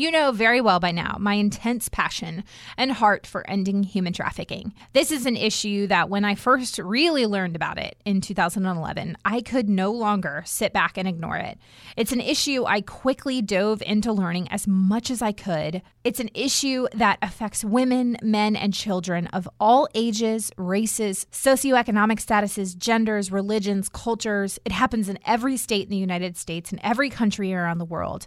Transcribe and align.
You 0.00 0.10
know 0.10 0.32
very 0.32 0.62
well 0.62 0.80
by 0.80 0.92
now 0.92 1.18
my 1.20 1.34
intense 1.34 1.90
passion 1.90 2.42
and 2.78 2.90
heart 2.90 3.26
for 3.26 3.46
ending 3.50 3.82
human 3.82 4.14
trafficking. 4.14 4.72
This 4.94 5.10
is 5.10 5.26
an 5.26 5.36
issue 5.36 5.86
that 5.88 6.08
when 6.08 6.24
I 6.24 6.36
first 6.36 6.78
really 6.78 7.26
learned 7.26 7.54
about 7.54 7.76
it 7.76 7.98
in 8.06 8.22
2011, 8.22 9.18
I 9.26 9.42
could 9.42 9.68
no 9.68 9.92
longer 9.92 10.42
sit 10.46 10.72
back 10.72 10.96
and 10.96 11.06
ignore 11.06 11.36
it. 11.36 11.58
It's 11.98 12.12
an 12.12 12.22
issue 12.22 12.64
I 12.64 12.80
quickly 12.80 13.42
dove 13.42 13.82
into 13.82 14.10
learning 14.10 14.48
as 14.48 14.66
much 14.66 15.10
as 15.10 15.20
I 15.20 15.32
could. 15.32 15.82
It's 16.02 16.18
an 16.18 16.30
issue 16.32 16.86
that 16.94 17.18
affects 17.20 17.62
women, 17.62 18.16
men, 18.22 18.56
and 18.56 18.72
children 18.72 19.26
of 19.26 19.46
all 19.60 19.86
ages, 19.94 20.50
races, 20.56 21.26
socioeconomic 21.30 22.24
statuses, 22.24 22.74
genders, 22.74 23.30
religions, 23.30 23.90
cultures. 23.90 24.58
It 24.64 24.72
happens 24.72 25.10
in 25.10 25.18
every 25.26 25.58
state 25.58 25.84
in 25.84 25.90
the 25.90 25.98
United 25.98 26.38
States 26.38 26.70
and 26.70 26.80
every 26.82 27.10
country 27.10 27.52
around 27.52 27.76
the 27.76 27.84
world. 27.84 28.26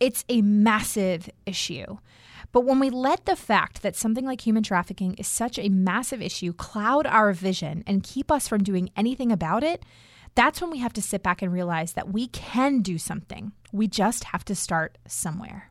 It's 0.00 0.24
a 0.28 0.42
massive 0.42 1.11
issue. 1.46 1.98
But 2.52 2.64
when 2.64 2.78
we 2.78 2.90
let 2.90 3.24
the 3.24 3.36
fact 3.36 3.82
that 3.82 3.96
something 3.96 4.26
like 4.26 4.40
human 4.40 4.62
trafficking 4.62 5.14
is 5.14 5.26
such 5.26 5.58
a 5.58 5.68
massive 5.68 6.20
issue 6.20 6.52
cloud 6.52 7.06
our 7.06 7.32
vision 7.32 7.82
and 7.86 8.02
keep 8.02 8.30
us 8.30 8.48
from 8.48 8.62
doing 8.62 8.90
anything 8.96 9.32
about 9.32 9.64
it, 9.64 9.84
that's 10.34 10.60
when 10.60 10.70
we 10.70 10.78
have 10.78 10.92
to 10.94 11.02
sit 11.02 11.22
back 11.22 11.42
and 11.42 11.52
realize 11.52 11.92
that 11.94 12.12
we 12.12 12.26
can 12.28 12.80
do 12.80 12.98
something. 12.98 13.52
We 13.72 13.88
just 13.88 14.24
have 14.24 14.44
to 14.46 14.54
start 14.54 14.98
somewhere. 15.06 15.70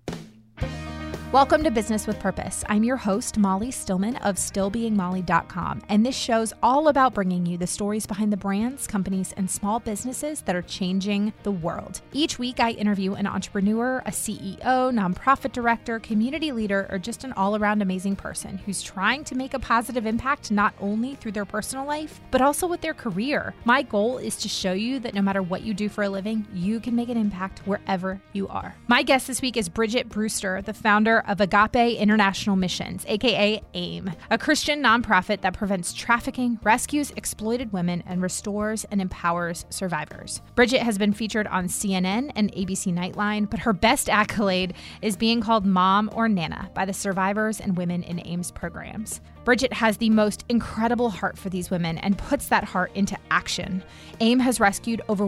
Welcome 1.31 1.63
to 1.63 1.71
Business 1.71 2.07
with 2.07 2.19
Purpose. 2.19 2.65
I'm 2.67 2.83
your 2.83 2.97
host, 2.97 3.37
Molly 3.37 3.71
Stillman 3.71 4.17
of 4.17 4.35
StillBeingMolly.com, 4.35 5.81
and 5.87 6.05
this 6.05 6.13
show's 6.13 6.51
all 6.61 6.89
about 6.89 7.13
bringing 7.13 7.45
you 7.45 7.57
the 7.57 7.67
stories 7.67 8.05
behind 8.05 8.33
the 8.33 8.37
brands, 8.37 8.85
companies, 8.85 9.33
and 9.37 9.49
small 9.49 9.79
businesses 9.79 10.41
that 10.41 10.57
are 10.57 10.61
changing 10.61 11.31
the 11.43 11.51
world. 11.51 12.01
Each 12.11 12.37
week, 12.37 12.59
I 12.59 12.71
interview 12.71 13.13
an 13.13 13.27
entrepreneur, 13.27 13.99
a 13.99 14.11
CEO, 14.11 14.59
nonprofit 14.59 15.53
director, 15.53 15.99
community 15.99 16.51
leader, 16.51 16.85
or 16.91 16.99
just 16.99 17.23
an 17.23 17.31
all 17.31 17.55
around 17.55 17.81
amazing 17.81 18.17
person 18.17 18.57
who's 18.57 18.83
trying 18.83 19.23
to 19.23 19.35
make 19.35 19.53
a 19.53 19.59
positive 19.59 20.05
impact 20.05 20.51
not 20.51 20.73
only 20.81 21.15
through 21.15 21.31
their 21.31 21.45
personal 21.45 21.85
life, 21.85 22.19
but 22.31 22.41
also 22.41 22.67
with 22.67 22.81
their 22.81 22.93
career. 22.93 23.53
My 23.63 23.83
goal 23.83 24.17
is 24.17 24.35
to 24.35 24.49
show 24.49 24.73
you 24.73 24.99
that 24.99 25.13
no 25.13 25.21
matter 25.21 25.41
what 25.41 25.61
you 25.61 25.73
do 25.73 25.87
for 25.87 26.03
a 26.03 26.09
living, 26.09 26.45
you 26.53 26.81
can 26.81 26.93
make 26.93 27.07
an 27.07 27.15
impact 27.15 27.59
wherever 27.59 28.21
you 28.33 28.49
are. 28.49 28.75
My 28.89 29.01
guest 29.01 29.27
this 29.27 29.41
week 29.41 29.55
is 29.55 29.69
Bridget 29.69 30.09
Brewster, 30.09 30.61
the 30.61 30.73
founder 30.73 31.20
of 31.27 31.41
Agape 31.41 31.97
International 31.97 32.55
Missions, 32.55 33.05
aka 33.07 33.61
AIM, 33.73 34.11
a 34.29 34.37
Christian 34.37 34.81
nonprofit 34.81 35.41
that 35.41 35.53
prevents 35.53 35.93
trafficking, 35.93 36.59
rescues 36.63 37.11
exploited 37.11 37.73
women, 37.73 38.03
and 38.05 38.21
restores 38.21 38.85
and 38.91 39.01
empowers 39.01 39.65
survivors. 39.69 40.41
Bridget 40.55 40.81
has 40.81 40.97
been 40.97 41.13
featured 41.13 41.47
on 41.47 41.65
CNN 41.65 42.31
and 42.35 42.51
ABC 42.53 42.93
Nightline, 42.93 43.49
but 43.49 43.59
her 43.59 43.73
best 43.73 44.09
accolade 44.09 44.73
is 45.01 45.15
being 45.15 45.41
called 45.41 45.65
Mom 45.65 46.09
or 46.13 46.27
Nana 46.27 46.69
by 46.73 46.85
the 46.85 46.93
survivors 46.93 47.59
and 47.59 47.77
women 47.77 48.03
in 48.03 48.19
AIM's 48.25 48.51
programs. 48.51 49.21
Bridget 49.43 49.73
has 49.73 49.97
the 49.97 50.09
most 50.09 50.45
incredible 50.49 51.09
heart 51.09 51.37
for 51.37 51.49
these 51.49 51.71
women 51.71 51.97
and 51.97 52.17
puts 52.17 52.47
that 52.47 52.63
heart 52.63 52.91
into 52.93 53.17
action. 53.31 53.83
AIM 54.19 54.39
has 54.39 54.59
rescued 54.59 55.01
over 55.09 55.25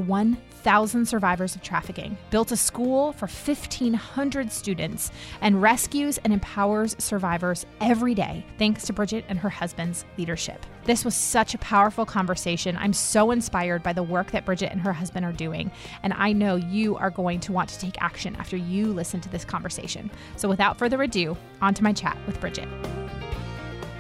1,000 0.64 1.06
survivors 1.06 1.56
of 1.56 1.62
trafficking, 1.62 2.18
built 2.30 2.54
a 2.54 2.58
school 2.58 3.12
for 3.12 3.28
1,500 3.28 4.52
students, 4.52 5.12
and 5.42 5.62
rescues 5.62 6.18
and 6.20 6.32
empowers 6.32 6.96
survivors 7.00 7.66
every 7.82 8.16
day 8.16 8.46
thanks 8.58 8.86
to 8.86 8.94
Bridget 8.94 9.26
and 9.28 9.38
her 9.38 9.50
husband's 9.50 10.06
leadership. 10.18 10.66
This 10.86 11.04
was 11.04 11.16
such 11.16 11.54
a 11.54 11.58
powerful 11.58 12.06
conversation. 12.06 12.78
I'm 12.78 12.94
so 12.94 13.32
inspired 13.32 13.84
by 13.84 13.92
the 13.92 14.04
work 14.04 14.32
that 14.32 14.46
Bridget 14.46 14.72
and 14.72 14.80
her 14.82 14.94
husband 14.94 15.26
are 15.26 15.34
doing, 15.34 15.70
and 16.02 16.14
I 16.14 16.32
know 16.32 16.56
you 16.56 16.96
are 16.96 17.10
going 17.10 17.42
to 17.42 17.52
want 17.52 17.70
to 17.70 17.80
take 17.80 18.02
action 18.02 18.36
after 18.38 18.56
you 18.56 18.88
listen 18.88 19.20
to 19.22 19.30
this 19.30 19.44
conversation. 19.44 20.10
So 20.38 20.48
without 20.48 20.78
further 20.78 21.02
ado, 21.04 21.36
on 21.62 21.74
to 21.74 21.84
my 21.84 21.92
chat 21.92 22.18
with 22.26 22.40
Bridget. 22.40 22.70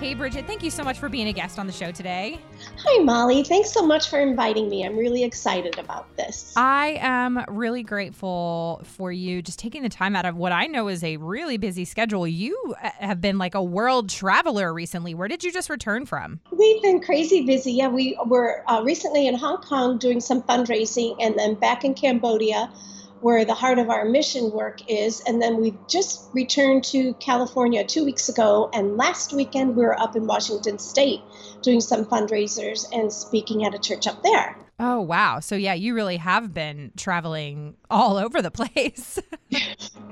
Hey, 0.03 0.15
Bridget, 0.15 0.45
thank 0.45 0.63
you 0.63 0.69
so 0.69 0.83
much 0.83 0.99
for 0.99 1.07
being 1.07 1.29
a 1.29 1.31
guest 1.31 1.57
on 1.57 1.65
the 1.65 1.71
show 1.71 1.89
today. 1.89 2.37
Hi, 2.75 3.03
Molly. 3.05 3.41
Thanks 3.41 3.71
so 3.71 3.87
much 3.87 4.09
for 4.09 4.19
inviting 4.19 4.67
me. 4.67 4.85
I'm 4.85 4.97
really 4.97 5.23
excited 5.23 5.79
about 5.79 6.13
this. 6.17 6.51
I 6.57 6.97
am 6.99 7.41
really 7.47 7.83
grateful 7.83 8.81
for 8.83 9.13
you 9.13 9.41
just 9.41 9.59
taking 9.59 9.81
the 9.81 9.87
time 9.87 10.13
out 10.17 10.25
of 10.25 10.35
what 10.35 10.51
I 10.51 10.67
know 10.67 10.89
is 10.89 11.05
a 11.05 11.15
really 11.15 11.55
busy 11.55 11.85
schedule. 11.85 12.27
You 12.27 12.75
uh, 12.83 12.89
have 12.99 13.21
been 13.21 13.37
like 13.37 13.55
a 13.55 13.63
world 13.63 14.09
traveler 14.09 14.73
recently. 14.73 15.13
Where 15.13 15.29
did 15.29 15.41
you 15.41 15.53
just 15.53 15.69
return 15.69 16.05
from? 16.05 16.41
We've 16.51 16.81
been 16.81 16.99
crazy 16.99 17.45
busy. 17.45 17.71
Yeah, 17.71 17.87
we 17.87 18.17
were 18.25 18.65
uh, 18.67 18.81
recently 18.83 19.25
in 19.27 19.35
Hong 19.35 19.61
Kong 19.61 19.99
doing 19.99 20.19
some 20.19 20.41
fundraising 20.41 21.15
and 21.21 21.39
then 21.39 21.55
back 21.55 21.85
in 21.85 21.93
Cambodia 21.93 22.69
where 23.23 23.45
the 23.45 23.53
heart 23.53 23.79
of 23.79 23.89
our 23.89 24.03
mission 24.03 24.51
work 24.51 24.81
is. 24.89 25.21
And 25.25 25.41
then 25.41 25.61
we 25.61 25.73
just 25.87 26.29
returned 26.33 26.83
to 26.85 27.13
California 27.15 27.85
two 27.85 28.03
weeks 28.03 28.27
ago. 28.27 28.69
And 28.73 28.97
last 28.97 29.31
weekend, 29.31 29.77
we 29.77 29.83
were 29.83 29.97
up 29.97 30.17
in 30.17 30.27
Washington 30.27 30.77
State 30.77 31.21
doing 31.61 31.79
some 31.79 32.03
fundraisers 32.05 32.85
and 32.91 33.11
speaking 33.11 33.65
at 33.65 33.73
a 33.73 33.79
church 33.79 34.07
up 34.07 34.21
there. 34.23 34.57
Oh, 34.77 34.99
wow. 34.99 35.39
So, 35.39 35.55
yeah, 35.55 35.73
you 35.73 35.95
really 35.95 36.17
have 36.17 36.53
been 36.53 36.91
traveling 36.97 37.75
all 37.89 38.17
over 38.17 38.41
the 38.41 38.51
place. 38.51 39.19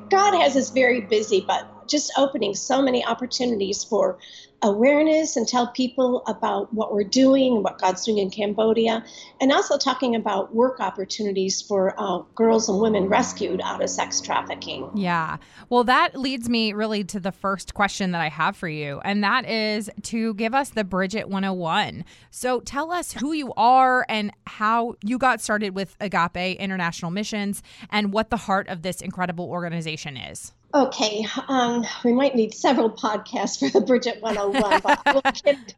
God 0.10 0.40
has 0.40 0.56
us 0.56 0.70
very 0.70 1.02
busy, 1.02 1.44
but 1.46 1.90
just 1.90 2.14
opening 2.18 2.56
so 2.56 2.82
many 2.82 3.06
opportunities 3.06 3.84
for 3.84 4.20
awareness 4.64 5.36
and 5.36 5.48
tell 5.48 5.68
people 5.68 6.24
about 6.28 6.74
what 6.74 6.94
we're 6.94 7.04
doing, 7.04 7.64
what 7.64 7.80
God's 7.80 8.06
doing 8.06 8.20
in 8.20 8.30
Cambodia, 8.30 9.04
and 9.40 9.52
also 9.52 9.78
talking 9.78 10.16
about 10.16 10.54
work 10.54 10.80
opportunities 10.80 11.62
for 11.62 11.96
uh, 11.98 12.20
girls 12.36 12.70
and 12.70 12.80
women 12.80 13.08
rescued 13.08 13.62
out 13.64 13.82
of 13.82 13.90
sex 13.90 14.22
trafficking. 14.22 14.90
Yeah. 14.94 15.38
Well, 15.70 15.84
that 15.86 16.16
leads 16.16 16.48
me 16.50 16.74
really 16.74 17.04
to 17.06 17.20
the 17.20 17.32
first 17.32 17.74
question 17.74 18.12
that 18.12 18.22
I 18.22 18.30
have 18.30 18.56
for 18.56 18.68
you, 18.68 19.02
and 19.04 19.24
that 19.24 19.50
is 19.50 19.90
to 20.04 20.34
give 20.36 20.54
us 20.54 20.70
the 20.70 20.84
Bridget 20.84 21.28
101. 21.28 22.06
So 22.30 22.60
tell 22.62 22.92
us 22.92 23.14
who 23.14 23.34
you 23.34 23.54
are 23.58 24.06
and 24.10 24.32
how 24.46 24.96
you 25.04 25.18
got 25.18 25.42
started 25.42 25.76
with 25.76 25.96
Agape 26.00 26.58
International 26.60 27.12
Missions 27.12 27.64
and 27.90 28.14
what 28.14 28.30
the 28.30 28.38
heart 28.38 28.68
of 28.68 28.84
this 28.84 29.02
incredible 29.02 29.46
organization 29.46 30.18
is. 30.18 30.54
Okay, 30.74 31.26
um, 31.50 31.86
we 32.06 32.14
might 32.14 32.34
need 32.34 32.54
several 32.54 32.90
podcasts 32.90 33.60
for 33.60 33.70
the 33.70 33.86
Bridget 33.86 34.22
101, 34.22 34.51
but 34.52 35.02
we'll 35.06 35.22
get, 35.44 35.76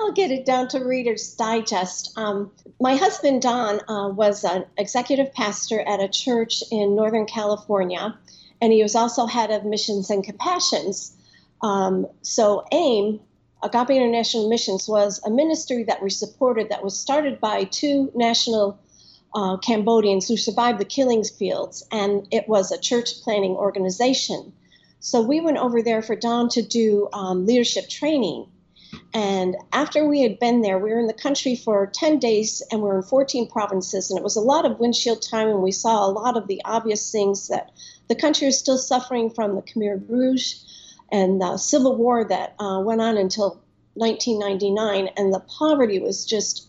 I'll 0.00 0.12
get 0.12 0.30
it 0.30 0.44
down 0.44 0.68
to 0.68 0.78
Reader's 0.78 1.34
Digest. 1.34 2.16
Um, 2.16 2.50
my 2.80 2.96
husband, 2.96 3.42
Don, 3.42 3.80
uh, 3.88 4.08
was 4.08 4.44
an 4.44 4.64
executive 4.76 5.32
pastor 5.32 5.80
at 5.80 6.00
a 6.00 6.08
church 6.08 6.62
in 6.70 6.94
Northern 6.94 7.26
California, 7.26 8.16
and 8.60 8.72
he 8.72 8.82
was 8.82 8.94
also 8.94 9.26
head 9.26 9.50
of 9.50 9.64
missions 9.64 10.10
and 10.10 10.24
compassions. 10.24 11.16
Um, 11.62 12.06
so, 12.22 12.64
AIM, 12.72 13.20
Agape 13.62 13.90
International 13.90 14.48
Missions, 14.48 14.88
was 14.88 15.20
a 15.24 15.30
ministry 15.30 15.84
that 15.84 16.02
we 16.02 16.10
supported 16.10 16.70
that 16.70 16.82
was 16.82 16.98
started 16.98 17.40
by 17.40 17.64
two 17.64 18.10
national 18.14 18.78
uh, 19.34 19.56
Cambodians 19.58 20.28
who 20.28 20.36
survived 20.36 20.78
the 20.78 20.84
killing 20.84 21.24
fields, 21.24 21.86
and 21.90 22.26
it 22.30 22.48
was 22.48 22.70
a 22.70 22.78
church 22.78 23.22
planting 23.22 23.52
organization. 23.52 24.52
So 25.02 25.20
we 25.20 25.40
went 25.40 25.58
over 25.58 25.82
there 25.82 26.00
for 26.00 26.14
Don 26.14 26.48
to 26.50 26.62
do 26.62 27.08
um, 27.12 27.44
leadership 27.44 27.88
training. 27.88 28.46
And 29.12 29.56
after 29.72 30.06
we 30.06 30.22
had 30.22 30.38
been 30.38 30.62
there, 30.62 30.78
we 30.78 30.90
were 30.90 31.00
in 31.00 31.08
the 31.08 31.12
country 31.12 31.56
for 31.56 31.88
10 31.88 32.20
days 32.20 32.62
and 32.70 32.80
we 32.80 32.88
were 32.88 32.98
in 32.98 33.02
14 33.02 33.48
provinces. 33.48 34.10
And 34.10 34.18
it 34.18 34.22
was 34.22 34.36
a 34.36 34.40
lot 34.40 34.64
of 34.64 34.78
windshield 34.78 35.20
time, 35.20 35.48
and 35.48 35.60
we 35.60 35.72
saw 35.72 36.06
a 36.06 36.12
lot 36.12 36.36
of 36.36 36.46
the 36.46 36.62
obvious 36.64 37.10
things 37.10 37.48
that 37.48 37.72
the 38.08 38.14
country 38.14 38.46
is 38.46 38.58
still 38.58 38.78
suffering 38.78 39.30
from 39.30 39.56
the 39.56 39.62
Khmer 39.62 40.08
Rouge 40.08 40.54
and 41.10 41.40
the 41.40 41.56
civil 41.56 41.96
war 41.96 42.24
that 42.24 42.54
uh, 42.60 42.80
went 42.84 43.00
on 43.00 43.16
until 43.16 43.60
1999. 43.94 45.08
And 45.16 45.34
the 45.34 45.40
poverty 45.40 45.98
was 45.98 46.24
just 46.24 46.68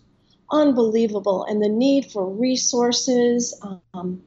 unbelievable, 0.50 1.44
and 1.44 1.62
the 1.62 1.70
need 1.70 2.12
for 2.12 2.28
resources. 2.28 3.54
Um, 3.94 4.24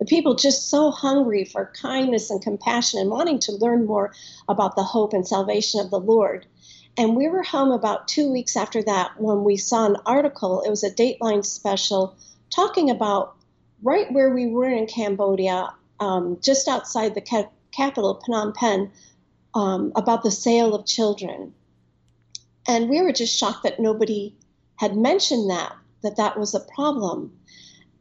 the 0.00 0.06
people 0.06 0.34
just 0.34 0.70
so 0.70 0.90
hungry 0.90 1.44
for 1.44 1.72
kindness 1.80 2.30
and 2.30 2.42
compassion 2.42 2.98
and 2.98 3.10
wanting 3.10 3.38
to 3.38 3.52
learn 3.52 3.84
more 3.84 4.12
about 4.48 4.74
the 4.74 4.82
hope 4.82 5.12
and 5.12 5.28
salvation 5.28 5.78
of 5.78 5.90
the 5.90 6.00
Lord. 6.00 6.46
And 6.96 7.14
we 7.14 7.28
were 7.28 7.42
home 7.42 7.70
about 7.70 8.08
two 8.08 8.32
weeks 8.32 8.56
after 8.56 8.82
that 8.82 9.20
when 9.20 9.44
we 9.44 9.58
saw 9.58 9.86
an 9.86 9.98
article. 10.06 10.62
It 10.62 10.70
was 10.70 10.82
a 10.82 10.90
Dateline 10.90 11.44
special 11.44 12.16
talking 12.48 12.90
about 12.90 13.36
right 13.82 14.10
where 14.10 14.30
we 14.30 14.46
were 14.46 14.70
in 14.70 14.86
Cambodia, 14.86 15.72
um, 16.00 16.38
just 16.42 16.66
outside 16.66 17.14
the 17.14 17.20
ca- 17.20 17.50
capital, 17.70 18.22
Phnom 18.26 18.54
Penh, 18.54 18.90
um, 19.54 19.92
about 19.96 20.22
the 20.22 20.30
sale 20.30 20.74
of 20.74 20.86
children. 20.86 21.52
And 22.66 22.88
we 22.88 23.02
were 23.02 23.12
just 23.12 23.38
shocked 23.38 23.64
that 23.64 23.80
nobody 23.80 24.34
had 24.76 24.96
mentioned 24.96 25.50
that 25.50 25.74
that 26.02 26.16
that 26.16 26.38
was 26.38 26.54
a 26.54 26.60
problem. 26.74 27.38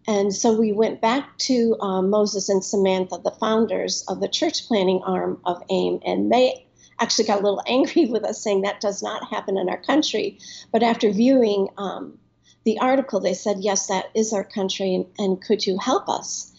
And 0.09 0.35
so 0.35 0.59
we 0.59 0.71
went 0.71 1.01
back 1.01 1.37
to 1.49 1.77
um, 1.81 2.09
Moses 2.09 2.49
and 2.49 2.65
Samantha, 2.65 3.19
the 3.23 3.29
founders 3.29 4.03
of 4.07 4.19
the 4.19 4.27
church 4.27 4.67
planting 4.67 5.03
arm 5.05 5.39
of 5.45 5.61
AIM, 5.69 5.99
and 6.03 6.31
they 6.31 6.65
actually 6.99 7.25
got 7.25 7.41
a 7.41 7.43
little 7.43 7.61
angry 7.67 8.07
with 8.07 8.23
us 8.23 8.43
saying 8.43 8.63
that 8.63 8.81
does 8.81 9.03
not 9.03 9.29
happen 9.29 9.55
in 9.55 9.69
our 9.69 9.79
country. 9.79 10.39
But 10.71 10.81
after 10.81 11.11
viewing 11.11 11.67
um, 11.77 12.17
the 12.65 12.79
article, 12.79 13.19
they 13.19 13.35
said, 13.35 13.57
yes, 13.59 13.85
that 13.85 14.05
is 14.15 14.33
our 14.33 14.43
country, 14.43 14.95
and, 14.95 15.05
and 15.19 15.39
could 15.39 15.63
you 15.63 15.77
help 15.77 16.09
us? 16.09 16.51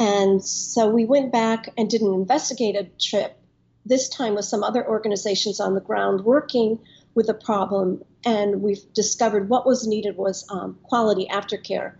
And 0.00 0.44
so 0.44 0.88
we 0.88 1.04
went 1.04 1.30
back 1.30 1.68
and 1.78 1.88
did 1.88 2.02
an 2.02 2.12
investigative 2.12 2.98
trip, 2.98 3.38
this 3.86 4.08
time 4.08 4.34
with 4.34 4.44
some 4.44 4.64
other 4.64 4.84
organizations 4.84 5.60
on 5.60 5.76
the 5.76 5.80
ground 5.80 6.24
working 6.24 6.80
with 7.14 7.28
the 7.28 7.34
problem. 7.34 8.02
And 8.24 8.60
we've 8.60 8.92
discovered 8.92 9.48
what 9.48 9.66
was 9.66 9.86
needed 9.86 10.16
was 10.16 10.44
um, 10.50 10.80
quality 10.82 11.28
aftercare 11.30 11.94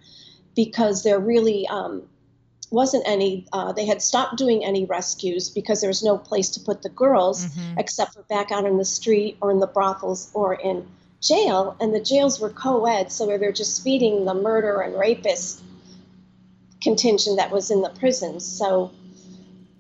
because 0.59 1.05
there 1.05 1.21
really 1.21 1.69
um, 1.69 2.03
wasn't 2.73 3.05
any, 3.07 3.47
uh, 3.53 3.71
they 3.71 3.87
had 3.87 4.03
stopped 4.03 4.37
doing 4.37 4.65
any 4.65 4.85
rescues 4.87 5.51
because 5.51 5.81
there 5.81 5.89
was 5.89 6.03
no 6.03 6.19
place 6.19 6.49
to 6.51 6.59
put 6.59 6.83
the 6.83 6.89
girls 6.89 7.47
mm-hmm. 7.47 7.79
except 7.79 8.15
for 8.15 8.25
back 8.25 8.51
out 8.51 8.67
in 8.67 8.77
the 8.77 8.85
street 8.85 9.37
or 9.41 9.53
in 9.53 9.61
the 9.61 9.69
brothels 9.69 10.33
or 10.35 10.55
in 10.55 10.85
jail. 11.23 11.77
And 11.81 11.95
the 11.95 12.01
jails 12.01 12.41
were 12.41 12.51
co 12.51 12.87
ed, 12.87 13.13
so 13.13 13.25
they're 13.25 13.53
just 13.53 13.85
feeding 13.85 14.25
the 14.25 14.35
murder 14.35 14.81
and 14.81 14.99
rapist 14.99 15.63
contingent 16.83 17.37
that 17.37 17.53
was 17.53 17.71
in 17.71 17.81
the 17.81 17.91
prisons. 17.91 18.45
So 18.45 18.91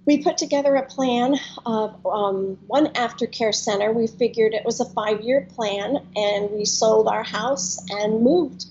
we 0.06 0.22
put 0.22 0.38
together 0.38 0.76
a 0.76 0.86
plan 0.86 1.34
of 1.66 2.06
um, 2.06 2.56
one 2.68 2.86
aftercare 2.92 3.52
center. 3.52 3.92
We 3.92 4.06
figured 4.06 4.54
it 4.54 4.64
was 4.64 4.78
a 4.78 4.84
five 4.84 5.22
year 5.22 5.48
plan, 5.56 6.06
and 6.14 6.52
we 6.52 6.64
sold 6.64 7.08
our 7.08 7.24
house 7.24 7.84
and 7.90 8.22
moved 8.22 8.66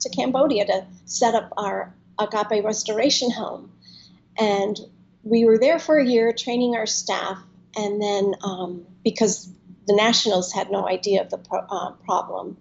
to 0.00 0.08
Cambodia 0.10 0.66
to 0.66 0.86
set 1.04 1.34
up 1.34 1.52
our 1.56 1.94
Agape 2.18 2.64
Restoration 2.64 3.30
Home. 3.30 3.72
And 4.38 4.78
we 5.22 5.44
were 5.44 5.58
there 5.58 5.78
for 5.78 5.98
a 5.98 6.06
year 6.06 6.32
training 6.32 6.74
our 6.76 6.86
staff, 6.86 7.38
and 7.76 8.00
then 8.00 8.34
um, 8.42 8.86
because 9.04 9.50
the 9.86 9.94
Nationals 9.94 10.52
had 10.52 10.70
no 10.70 10.86
idea 10.86 11.22
of 11.22 11.30
the 11.30 11.38
pro- 11.38 11.66
uh, 11.68 11.92
problem. 12.04 12.56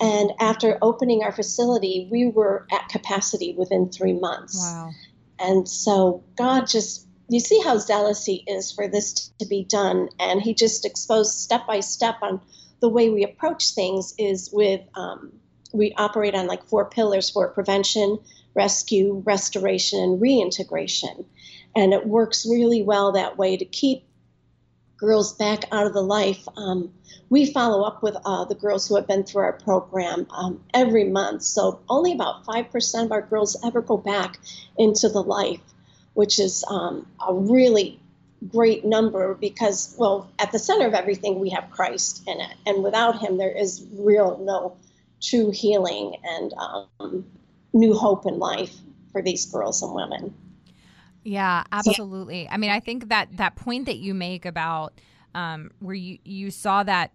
And 0.00 0.32
after 0.40 0.78
opening 0.82 1.22
our 1.22 1.32
facility, 1.32 2.08
we 2.10 2.26
were 2.26 2.66
at 2.72 2.88
capacity 2.88 3.54
within 3.56 3.90
three 3.90 4.12
months. 4.12 4.58
Wow. 4.58 4.90
And 5.38 5.68
so 5.68 6.24
God 6.36 6.66
just, 6.66 7.06
you 7.28 7.38
see 7.38 7.60
how 7.60 7.78
zealous 7.78 8.24
He 8.24 8.44
is 8.46 8.72
for 8.72 8.88
this 8.88 9.30
to 9.38 9.46
be 9.46 9.64
done. 9.64 10.08
And 10.18 10.42
He 10.42 10.54
just 10.54 10.84
exposed 10.84 11.38
step 11.38 11.66
by 11.66 11.80
step 11.80 12.16
on 12.22 12.40
the 12.80 12.88
way 12.88 13.08
we 13.08 13.24
approach 13.24 13.70
things 13.74 14.14
is 14.18 14.50
with, 14.52 14.80
um, 14.94 15.32
we 15.74 15.92
operate 15.96 16.34
on 16.34 16.46
like 16.46 16.64
four 16.64 16.84
pillars 16.84 17.28
for 17.28 17.48
prevention, 17.48 18.18
rescue, 18.54 19.22
restoration, 19.26 20.00
and 20.00 20.20
reintegration. 20.20 21.24
And 21.74 21.92
it 21.92 22.06
works 22.06 22.46
really 22.46 22.82
well 22.82 23.12
that 23.12 23.36
way 23.36 23.56
to 23.56 23.64
keep 23.64 24.04
girls 24.96 25.34
back 25.34 25.64
out 25.72 25.86
of 25.86 25.92
the 25.92 26.02
life. 26.02 26.46
Um, 26.56 26.94
we 27.28 27.52
follow 27.52 27.84
up 27.84 28.02
with 28.02 28.16
uh, 28.24 28.44
the 28.44 28.54
girls 28.54 28.86
who 28.86 28.94
have 28.94 29.08
been 29.08 29.24
through 29.24 29.42
our 29.42 29.52
program 29.54 30.26
um, 30.30 30.62
every 30.72 31.04
month. 31.04 31.42
So 31.42 31.80
only 31.88 32.12
about 32.12 32.44
5% 32.44 33.04
of 33.04 33.12
our 33.12 33.22
girls 33.22 33.56
ever 33.64 33.82
go 33.82 33.96
back 33.96 34.38
into 34.78 35.08
the 35.08 35.22
life, 35.22 35.60
which 36.14 36.38
is 36.38 36.64
um, 36.68 37.06
a 37.26 37.34
really 37.34 37.98
great 38.48 38.84
number 38.84 39.34
because, 39.34 39.96
well, 39.98 40.30
at 40.38 40.52
the 40.52 40.58
center 40.58 40.86
of 40.86 40.94
everything, 40.94 41.40
we 41.40 41.50
have 41.50 41.70
Christ 41.70 42.22
in 42.28 42.40
it. 42.40 42.54
And 42.64 42.84
without 42.84 43.18
him, 43.18 43.38
there 43.38 43.50
is 43.50 43.84
real 43.92 44.38
no 44.38 44.76
true 45.22 45.50
healing 45.50 46.16
and 46.24 46.52
um, 46.54 47.24
new 47.72 47.94
hope 47.94 48.26
in 48.26 48.38
life 48.38 48.74
for 49.12 49.22
these 49.22 49.46
girls 49.46 49.82
and 49.82 49.94
women. 49.94 50.34
Yeah, 51.24 51.64
absolutely. 51.72 52.48
I 52.48 52.58
mean, 52.58 52.70
I 52.70 52.80
think 52.80 53.08
that 53.08 53.36
that 53.36 53.56
point 53.56 53.86
that 53.86 53.96
you 53.96 54.12
make 54.12 54.44
about 54.44 55.00
um, 55.34 55.70
where 55.80 55.94
you 55.94 56.18
you 56.24 56.50
saw 56.50 56.82
that 56.82 57.12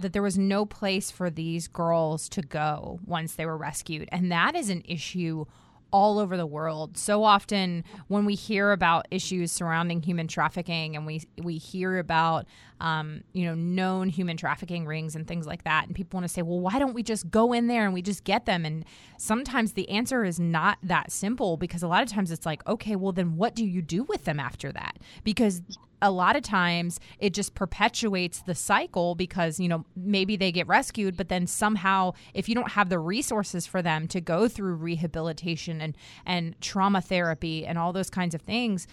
that 0.00 0.12
there 0.12 0.22
was 0.22 0.38
no 0.38 0.64
place 0.64 1.10
for 1.10 1.28
these 1.28 1.66
girls 1.66 2.28
to 2.28 2.40
go 2.40 3.00
once 3.04 3.34
they 3.34 3.44
were 3.44 3.56
rescued, 3.56 4.08
and 4.12 4.30
that 4.30 4.54
is 4.54 4.70
an 4.70 4.82
issue 4.84 5.44
all 5.90 6.18
over 6.18 6.36
the 6.36 6.46
world. 6.46 6.96
So 6.96 7.24
often 7.24 7.84
when 8.08 8.24
we 8.24 8.34
hear 8.34 8.72
about 8.72 9.06
issues 9.10 9.52
surrounding 9.52 10.02
human 10.02 10.28
trafficking 10.28 10.96
and 10.96 11.06
we 11.06 11.22
we 11.42 11.58
hear 11.58 11.98
about 11.98 12.46
um, 12.80 13.22
you 13.32 13.44
know 13.44 13.54
known 13.54 14.08
human 14.08 14.36
trafficking 14.36 14.86
rings 14.86 15.16
and 15.16 15.26
things 15.26 15.46
like 15.46 15.64
that 15.64 15.86
and 15.86 15.96
people 15.96 16.18
want 16.18 16.28
to 16.28 16.32
say, 16.32 16.42
"Well, 16.42 16.60
why 16.60 16.78
don't 16.78 16.94
we 16.94 17.02
just 17.02 17.30
go 17.30 17.52
in 17.52 17.66
there 17.66 17.84
and 17.84 17.94
we 17.94 18.02
just 18.02 18.24
get 18.24 18.46
them?" 18.46 18.64
And 18.64 18.84
sometimes 19.18 19.72
the 19.72 19.88
answer 19.88 20.24
is 20.24 20.38
not 20.38 20.78
that 20.82 21.10
simple 21.10 21.56
because 21.56 21.82
a 21.82 21.88
lot 21.88 22.02
of 22.02 22.08
times 22.08 22.30
it's 22.30 22.46
like, 22.46 22.66
"Okay, 22.68 22.96
well 22.96 23.12
then 23.12 23.36
what 23.36 23.54
do 23.54 23.64
you 23.64 23.82
do 23.82 24.04
with 24.04 24.24
them 24.24 24.38
after 24.38 24.70
that?" 24.72 24.98
Because 25.24 25.62
a 26.00 26.10
lot 26.10 26.36
of 26.36 26.42
times 26.42 27.00
it 27.18 27.34
just 27.34 27.54
perpetuates 27.54 28.40
the 28.42 28.54
cycle 28.54 29.14
because 29.14 29.58
you 29.58 29.68
know 29.68 29.84
maybe 29.96 30.36
they 30.36 30.52
get 30.52 30.66
rescued 30.66 31.16
but 31.16 31.28
then 31.28 31.46
somehow 31.46 32.12
if 32.34 32.48
you 32.48 32.54
don't 32.54 32.72
have 32.72 32.88
the 32.88 32.98
resources 32.98 33.66
for 33.66 33.82
them 33.82 34.06
to 34.06 34.20
go 34.20 34.48
through 34.48 34.74
rehabilitation 34.74 35.80
and 35.80 35.96
and 36.24 36.60
trauma 36.60 37.00
therapy 37.00 37.66
and 37.66 37.78
all 37.78 37.92
those 37.92 38.10
kinds 38.10 38.34
of 38.34 38.40
things 38.42 38.86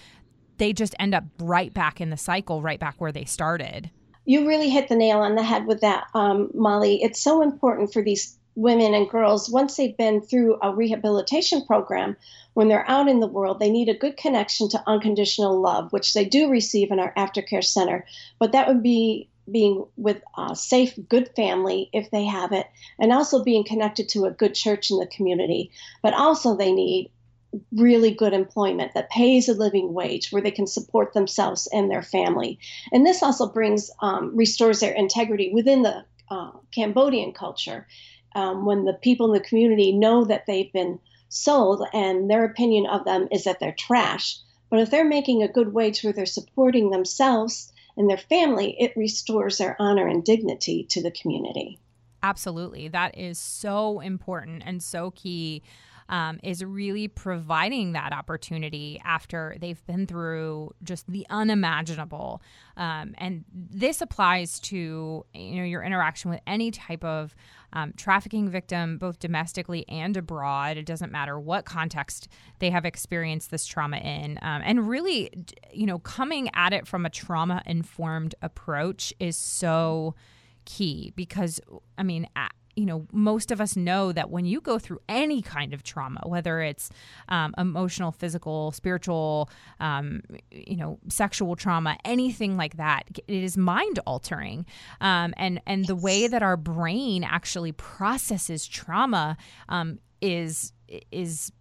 they 0.58 0.74
just 0.74 0.96
end 1.00 1.14
up 1.14 1.24
right 1.40 1.74
back 1.74 2.00
in 2.00 2.10
the 2.10 2.18
cycle 2.18 2.62
right 2.62 2.80
back 2.80 2.96
where 2.98 3.12
they 3.12 3.26
started. 3.26 3.90
You 4.26 4.48
really 4.48 4.70
hit 4.70 4.90
the 4.90 4.96
nail 4.96 5.20
on 5.20 5.36
the 5.36 5.44
head 5.44 5.68
with 5.68 5.82
that 5.82 6.08
um, 6.14 6.50
molly. 6.54 7.02
It's 7.04 7.22
so 7.22 7.42
important 7.42 7.94
for 7.94 8.02
these 8.02 8.38
women 8.56 8.94
and 8.94 9.10
girls 9.10 9.50
once 9.50 9.76
they've 9.76 9.98
been 9.98 10.22
through 10.22 10.58
a 10.62 10.74
rehabilitation 10.74 11.66
program 11.66 12.16
when 12.54 12.70
they're 12.70 12.90
out 12.90 13.10
in 13.10 13.20
the 13.20 13.28
world, 13.28 13.60
they 13.60 13.70
need 13.70 13.90
a 13.90 13.94
good 13.94 14.16
connection 14.16 14.70
to 14.70 14.84
unconditional 14.88 15.60
love, 15.60 15.92
which 15.92 16.14
they 16.14 16.24
do 16.24 16.50
receive 16.50 16.90
in 16.90 17.00
our 17.00 17.14
aftercare 17.16 17.64
center. 17.64 18.06
But 18.40 18.54
that 18.54 18.68
would 18.68 18.82
be 18.82 19.30
being 19.52 19.86
with 19.98 20.22
a 20.38 20.56
safe, 20.56 20.98
good 21.10 21.30
family 21.36 21.90
if 21.94 22.10
they 22.12 22.24
have 22.24 22.54
it, 22.54 22.68
and 22.98 23.12
also 23.12 23.44
being 23.44 23.66
connected 23.66 24.08
to 24.10 24.26
a 24.26 24.32
good 24.32 24.56
church 24.56 24.90
in 24.90 25.00
the 25.00 25.06
community. 25.06 25.70
But 26.02 26.14
also, 26.14 26.56
they 26.56 26.72
need 26.72 27.12
really 27.74 28.12
good 28.12 28.34
employment 28.34 28.94
that 28.94 29.10
pays 29.10 29.48
a 29.48 29.54
living 29.54 29.94
wage 29.94 30.32
where 30.32 30.42
they 30.42 30.52
can 30.52 30.68
support 30.68 31.14
themselves 31.14 31.68
and 31.74 31.92
their 31.92 32.02
family. 32.02 32.58
And 32.92 33.06
this 33.06 33.22
also 33.22 33.48
brings, 33.48 33.92
um, 34.02 34.36
restores 34.36 34.80
their 34.80 34.94
integrity 34.94 35.52
within 35.54 35.84
the 35.84 36.06
uh, 36.30 36.52
Cambodian 36.72 37.34
culture. 37.34 37.88
Um, 38.36 38.66
when 38.66 38.86
the 38.86 38.94
people 38.94 39.28
in 39.28 39.34
the 39.34 39.48
community 39.48 39.92
know 39.92 40.26
that 40.26 40.46
they've 40.46 40.72
been 40.72 41.00
sold 41.30 41.86
and 41.94 42.30
their 42.30 42.46
opinion 42.46 42.86
of 42.86 43.06
them 43.06 43.28
is 43.32 43.46
that 43.46 43.60
they're 43.60 43.76
trash. 43.78 44.38
But 44.70 44.80
if 44.80 44.90
they're 44.90 45.06
making 45.06 45.44
a 45.44 45.48
good 45.48 45.74
wage 45.74 46.04
where 46.04 46.14
they're 46.14 46.26
supporting 46.26 46.90
themselves 46.90 47.72
and 47.98 48.10
their 48.10 48.18
family, 48.18 48.76
it 48.80 48.94
restores 48.96 49.58
their 49.58 49.76
honor 49.80 50.08
and 50.08 50.24
dignity 50.24 50.86
to 50.90 51.02
the 51.02 51.12
community. 51.12 51.80
Absolutely. 52.24 52.88
That 52.88 53.18
is 53.18 53.38
so 53.38 54.00
important 54.00 54.64
and 54.66 54.82
so 54.82 55.12
key. 55.12 55.62
Um, 56.08 56.40
is 56.44 56.64
really 56.64 57.08
providing 57.08 57.94
that 57.94 58.14
opportunity 58.14 59.02
after 59.04 59.58
they've 59.60 59.84
been 59.88 60.06
through 60.06 60.76
just 60.84 61.12
the 61.12 61.26
unimaginable. 61.32 62.44
Um, 62.78 63.16
and 63.18 63.44
this 63.52 64.02
applies 64.02 64.60
to 64.60 65.26
you 65.34 65.56
know 65.56 65.64
your 65.64 65.82
interaction 65.82 66.30
with 66.30 66.42
any 66.46 66.70
type 66.70 67.04
of 67.04 67.36
um, 67.76 67.94
trafficking 67.98 68.50
victim, 68.50 68.98
both 68.98 69.20
domestically 69.20 69.86
and 69.88 70.16
abroad. 70.18 70.78
It 70.78 70.86
doesn't 70.86 71.12
matter 71.12 71.40
what 71.40 71.66
context 71.66 72.30
they 72.60 72.70
have 72.70 72.86
experienced 72.86 73.52
this 73.52 73.66
trauma 73.66 73.98
in. 73.98 74.40
Um, 74.42 74.62
and 74.64 74.90
really, 74.90 75.30
you 75.72 75.86
know, 75.86 76.00
coming 76.00 76.50
at 76.56 76.74
it 76.74 76.88
from 76.88 77.06
a 77.06 77.10
trauma 77.10 77.62
informed 77.66 78.34
approach 78.42 79.14
is 79.20 79.36
so 79.36 80.16
key 80.64 81.14
because, 81.16 81.60
I 81.98 82.04
mean, 82.04 82.28
you 82.76 82.86
know, 82.86 83.08
most 83.12 83.52
of 83.52 83.62
us 83.62 83.76
know 83.76 84.12
that 84.12 84.30
when 84.30 84.46
you 84.46 84.60
go 84.60 84.78
through 84.78 85.00
any 85.08 85.42
kind 85.42 85.74
of 85.74 85.84
trauma, 85.84 86.22
whether 86.26 86.62
it's 86.62 86.90
um, 87.30 87.54
emotional, 87.58 88.12
physical, 88.12 88.72
spiritual, 88.72 89.50
um, 89.80 90.22
you 90.52 90.76
know, 90.76 91.00
sexual 91.08 91.56
trauma, 91.56 91.98
anything 92.04 92.58
like 92.58 92.78
that, 92.78 93.04
it 93.28 93.44
is 93.44 93.58
mind 93.58 94.00
altering. 94.06 94.66
Um, 95.00 95.34
and 95.38 95.62
and 95.66 95.86
the 95.86 95.96
way 95.96 96.28
that 96.28 96.44
our 96.44 96.58
brain 96.58 97.24
actually 97.24 97.72
processes 97.72 98.68
trauma 98.68 99.38
um, 99.70 100.00
is 100.22 100.74
is 101.12 101.52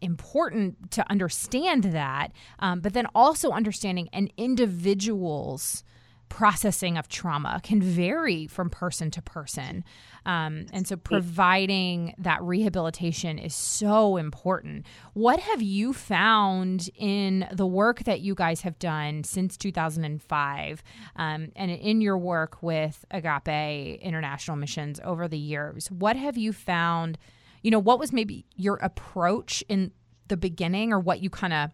important 0.00 0.90
to 0.92 1.08
understand 1.10 1.84
that, 1.84 2.32
um, 2.60 2.80
but 2.80 2.94
then 2.94 3.06
also 3.14 3.50
understanding 3.50 4.08
an 4.12 4.28
individual's 4.36 5.84
processing 6.30 6.96
of 6.96 7.08
trauma 7.08 7.60
can 7.62 7.82
vary 7.82 8.46
from 8.46 8.70
person 8.70 9.10
to 9.10 9.20
person. 9.20 9.84
Um, 10.24 10.66
and 10.72 10.86
so 10.86 10.96
providing 10.96 12.14
that 12.18 12.40
rehabilitation 12.42 13.38
is 13.38 13.54
so 13.54 14.16
important. 14.16 14.86
What 15.12 15.40
have 15.40 15.60
you 15.60 15.92
found 15.92 16.88
in 16.94 17.46
the 17.52 17.66
work 17.66 18.04
that 18.04 18.20
you 18.20 18.34
guys 18.34 18.62
have 18.62 18.78
done 18.78 19.24
since 19.24 19.56
2005 19.58 20.82
um, 21.16 21.48
and 21.54 21.70
in 21.70 22.00
your 22.00 22.16
work 22.16 22.62
with 22.62 23.04
Agape 23.10 24.00
International 24.00 24.56
Missions 24.56 25.00
over 25.04 25.28
the 25.28 25.38
years? 25.38 25.90
What 25.90 26.16
have 26.16 26.38
you 26.38 26.52
found? 26.52 27.18
You 27.62 27.70
know, 27.70 27.78
what 27.78 27.98
was 27.98 28.12
maybe 28.12 28.46
your 28.56 28.76
approach 28.76 29.62
in 29.68 29.90
the 30.28 30.36
beginning 30.36 30.92
or 30.92 31.00
what 31.00 31.20
you 31.20 31.28
kind 31.28 31.52
of 31.52 31.70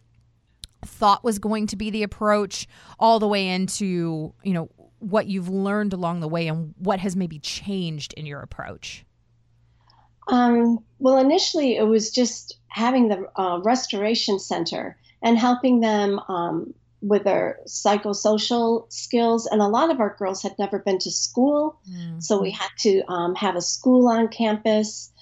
thought 0.85 1.25
was 1.25 1.39
going 1.39 1.67
to 1.69 1.77
be 1.77 1.91
the 1.91 2.03
approach 2.03 2.67
all 2.99 3.19
the 3.19 3.29
way 3.29 3.49
into, 3.49 4.33
you 4.43 4.53
know, 4.53 4.71
what 4.99 5.27
you've 5.27 5.49
learned 5.49 5.93
along 5.93 6.21
the 6.21 6.29
way 6.29 6.49
and 6.49 6.75
what 6.79 7.01
has 7.01 7.17
maybe 7.17 7.39
changed 7.39 8.15
in 8.15 8.27
your 8.27 8.41
approach? 8.41 9.05
Um, 10.29 10.81
well, 10.99 11.19
initially 11.19 11.77
it 11.77 11.85
was 11.87 12.11
just 12.11 12.59
having 12.69 13.09
the 13.09 13.29
uh, 13.37 13.61
restoration 13.63 14.39
center 14.39 14.99
and 15.23 15.39
helping 15.39 15.81
them 15.81 16.19
um, 16.29 16.75
with 17.01 17.25
their 17.25 17.61
psychosocial 17.67 18.91
skills. 18.93 19.47
And 19.47 19.61
a 19.61 19.69
lot 19.69 19.91
of 19.91 20.01
our 20.01 20.17
girls 20.19 20.43
had 20.43 20.59
never 20.59 20.79
been 20.79 20.99
to 21.01 21.11
school, 21.11 21.79
mm-hmm. 21.89 22.21
so 22.21 22.41
we 22.41 22.51
had 22.51 22.71
to 22.81 23.03
um, 23.11 23.35
have 23.35 23.57
a 23.57 23.63
school 23.63 24.09
on 24.09 24.29
campus. 24.29 25.13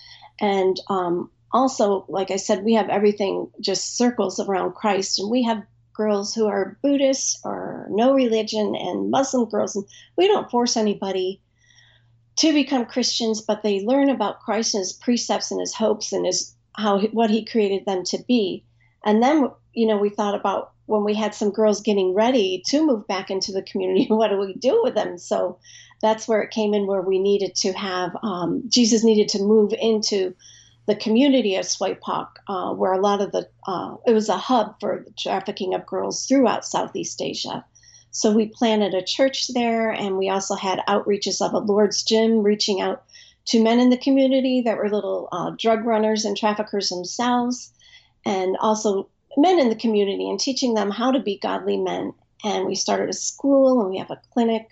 And 0.40 0.80
um, 0.88 1.30
also, 1.54 2.04
like 2.08 2.32
I 2.32 2.37
said, 2.37 2.64
we 2.64 2.75
have 2.75 2.88
everything 2.88 3.49
just 3.61 3.96
circles 3.96 4.40
around 4.40 4.75
Christ, 4.75 5.20
and 5.20 5.30
we 5.30 5.44
have 5.44 5.62
girls 5.94 6.34
who 6.34 6.46
are 6.46 6.76
Buddhists 6.82 7.40
or 7.44 7.87
no 7.90 8.12
religion 8.12 8.75
and 8.75 9.11
Muslim 9.11 9.49
girls, 9.49 9.76
and 9.76 9.87
we 10.16 10.26
don't 10.26 10.50
force 10.50 10.76
anybody 10.76 11.40
to 12.37 12.52
become 12.52 12.87
Christians, 12.87 13.40
but 13.40 13.62
they 13.62 13.84
learn 13.84 14.11
about 14.11 14.40
Christ 14.40 14.75
and 14.75 14.80
his 14.80 14.92
precepts 14.92 15.52
and 15.52 15.61
his 15.61 15.73
hopes 15.73 16.12
and 16.12 16.26
his 16.26 16.54
how 16.76 17.00
what 17.12 17.30
he 17.30 17.44
created 17.44 17.87
them 17.87 18.02
to 18.06 18.18
be. 18.26 18.64
And 19.04 19.23
then 19.23 19.49
you 19.73 19.87
know 19.87 19.96
we 19.96 20.08
thought 20.08 20.34
about 20.34 20.73
when 20.87 21.04
we 21.04 21.14
had 21.14 21.34
some 21.34 21.50
girls 21.50 21.80
getting 21.80 22.14
ready 22.14 22.62
to 22.66 22.84
move 22.84 23.06
back 23.06 23.30
into 23.30 23.52
the 23.52 23.62
community, 23.62 24.06
what 24.08 24.28
do 24.28 24.38
we 24.38 24.54
do 24.54 24.80
with 24.82 24.96
them? 24.96 25.18
So 25.18 25.58
that's 26.02 26.26
where 26.26 26.42
it 26.42 26.50
came 26.50 26.75
in 26.75 26.88
where 26.88 27.00
we 27.00 27.20
needed 27.20 27.54
to 27.56 27.73
have 27.73 28.11
um, 28.25 28.64
Jesus 28.68 29.04
needed 29.04 29.28
to 29.28 29.38
move 29.38 29.73
into 29.78 30.34
the 30.87 30.97
community 30.97 31.57
of 31.57 31.64
Svay 31.64 31.99
Pak, 32.00 32.29
uh, 32.47 32.73
where 32.73 32.93
a 32.93 33.00
lot 33.00 33.21
of 33.21 33.33
the 33.33 33.49
uh, 33.67 33.97
it 34.07 34.12
was 34.12 34.29
a 34.29 34.37
hub 34.37 34.79
for 34.81 35.07
trafficking 35.17 35.75
of 35.75 35.87
girls 35.87 36.26
throughout 36.26 36.64
Southeast 36.64 37.23
Asia. 37.23 37.64
So 38.11 38.33
we 38.33 38.47
planted 38.47 38.95
a 38.95 39.03
church 39.03 39.49
there, 39.49 39.91
and 39.91 40.19
we 40.19 40.29
also 40.29 40.55
had 40.55 40.85
outreaches 40.87 41.45
of 41.45 41.53
a 41.53 41.59
Lord's 41.59 42.03
Gym, 42.03 42.43
reaching 42.43 42.81
out 42.81 43.03
to 43.47 43.62
men 43.62 43.81
in 43.81 43.91
the 43.91 43.97
community 43.97 44.62
that 44.62 44.76
were 44.76 44.88
little 44.88 45.29
uh, 45.33 45.50
drug 45.59 45.85
runners 45.85 46.25
and 46.25 46.37
traffickers 46.37 46.91
themselves, 46.91 47.73
and 48.25 48.57
also 48.61 49.09
men 49.37 49.59
in 49.59 49.69
the 49.69 49.75
community 49.75 50.29
and 50.29 50.38
teaching 50.38 50.75
them 50.75 50.91
how 50.91 51.11
to 51.11 51.19
be 51.19 51.38
godly 51.38 51.76
men. 51.76 52.12
And 52.45 52.67
we 52.67 52.75
started 52.75 53.09
a 53.09 53.14
school, 53.14 53.81
and 53.81 53.91
we 53.91 53.99
have 53.99 54.11
a 54.11 54.21
clinic, 54.33 54.69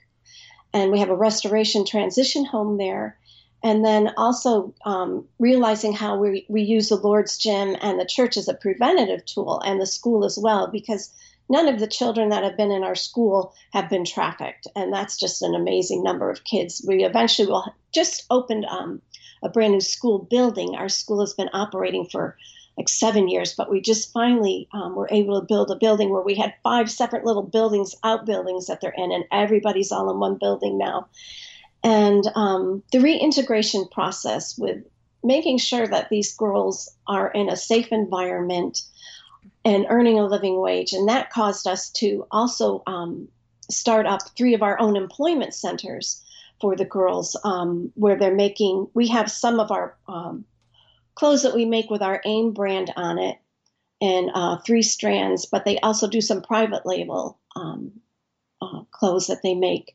and 0.75 0.93
we 0.93 1.01
have 1.01 1.11
a 1.11 1.17
restoration 1.17 1.85
transition 1.85 2.45
home 2.45 2.77
there 2.77 3.19
and 3.63 3.85
then 3.85 4.13
also 4.17 4.75
um, 4.85 5.27
realizing 5.39 5.93
how 5.93 6.17
we, 6.17 6.45
we 6.49 6.63
use 6.63 6.89
the 6.89 6.97
Lord's 6.97 7.39
gym 7.39 7.77
and 7.81 7.99
the 7.99 8.05
church 8.05 8.37
as 8.37 8.49
a 8.49 8.55
preventative 8.55 9.25
tool 9.25 9.61
and 9.65 9.81
the 9.81 9.87
school 9.87 10.25
as 10.25 10.39
well, 10.39 10.67
because 10.67 11.13
none 11.49 11.69
of 11.69 11.79
the 11.79 11.87
children 11.87 12.31
that 12.31 12.43
have 12.43 12.57
been 12.57 12.73
in 12.73 12.83
our 12.83 12.97
school 12.97 13.55
have 13.73 13.89
been 13.89 14.05
trafficked. 14.05 14.67
And 14.75 14.93
that's 14.93 15.17
just 15.17 15.43
an 15.43 15.55
amazing 15.55 16.03
number 16.03 16.29
of 16.29 16.45
kids. 16.45 16.85
We 16.87 17.05
eventually 17.05 17.49
will 17.49 17.73
just 17.93 18.27
opened 18.31 18.65
um, 18.65 19.01
a 19.43 19.49
brand 19.49 19.73
new 19.75 19.81
school 19.81 20.19
building. 20.19 20.75
Our 20.75 20.89
school 20.89 21.21
has 21.21 21.35
been 21.35 21.51
operating 21.53 22.07
for 22.07 22.37
like 22.77 22.89
seven 22.89 23.29
years, 23.29 23.55
but 23.55 23.71
we 23.71 23.81
just 23.81 24.13
finally 24.13 24.67
um, 24.73 24.97
were 24.97 25.09
able 25.11 25.39
to 25.39 25.47
build 25.47 25.71
a 25.71 25.77
building 25.77 26.11
where 26.11 26.23
we 26.23 26.35
had 26.35 26.55
five 26.65 26.91
separate 26.91 27.25
little 27.25 27.43
buildings, 27.43 27.95
outbuildings 28.03 28.67
that 28.67 28.81
they're 28.81 28.95
in, 28.97 29.13
and 29.13 29.25
everybody's 29.31 29.93
all 29.93 30.11
in 30.11 30.19
one 30.19 30.37
building 30.37 30.79
now 30.79 31.07
and 31.83 32.25
um, 32.35 32.83
the 32.93 33.01
reintegration 33.01 33.87
process 33.89 34.57
with 34.57 34.85
making 35.25 35.59
sure 35.59 35.87
that 35.87 36.09
these 36.09 36.35
girls 36.35 36.91
are 37.07 37.31
in 37.31 37.49
a 37.49 37.57
safe 37.57 37.89
environment 37.93 38.83
and 39.65 39.87
earning 39.89 40.19
a 40.19 40.27
living 40.27 40.61
wage. 40.61 40.93
And 40.93 41.09
that 41.09 41.31
caused 41.31 41.67
us 41.67 41.91
to 41.91 42.27
also 42.31 42.83
um, 42.87 43.29
start 43.71 44.07
up 44.07 44.21
three 44.37 44.55
of 44.55 44.63
our 44.63 44.79
own 44.81 44.97
employment 44.97 45.55
centers 45.55 46.23
for 46.61 46.77
the 46.77 46.85
girls 46.85 47.37
um, 47.45 47.93
where 47.95 48.17
they're 48.17 48.35
making, 48.35 48.89
we 48.95 49.09
have 49.09 49.31
some 49.31 49.61
of 49.61 49.71
our 49.71 49.97
um, 50.09 50.45
clothes 51.15 51.43
that 51.43 51.55
we 51.55 51.65
make 51.65 51.91
with 51.91 52.03
our 52.03 52.21
AIM 52.25 52.53
brand 52.53 52.93
on 52.97 53.19
it 53.19 53.39
and 54.01 54.31
uh, 54.35 54.59
three 54.59 54.83
strands, 54.83 55.47
but 55.47 55.65
they 55.65 55.79
also 55.79 56.09
do 56.09 56.21
some 56.21 56.43
private 56.43 56.85
label 56.85 57.39
um, 57.55 57.93
uh, 58.61 58.83
clothes 58.91 59.29
that 59.29 59.43
they 59.43 59.55
make. 59.55 59.95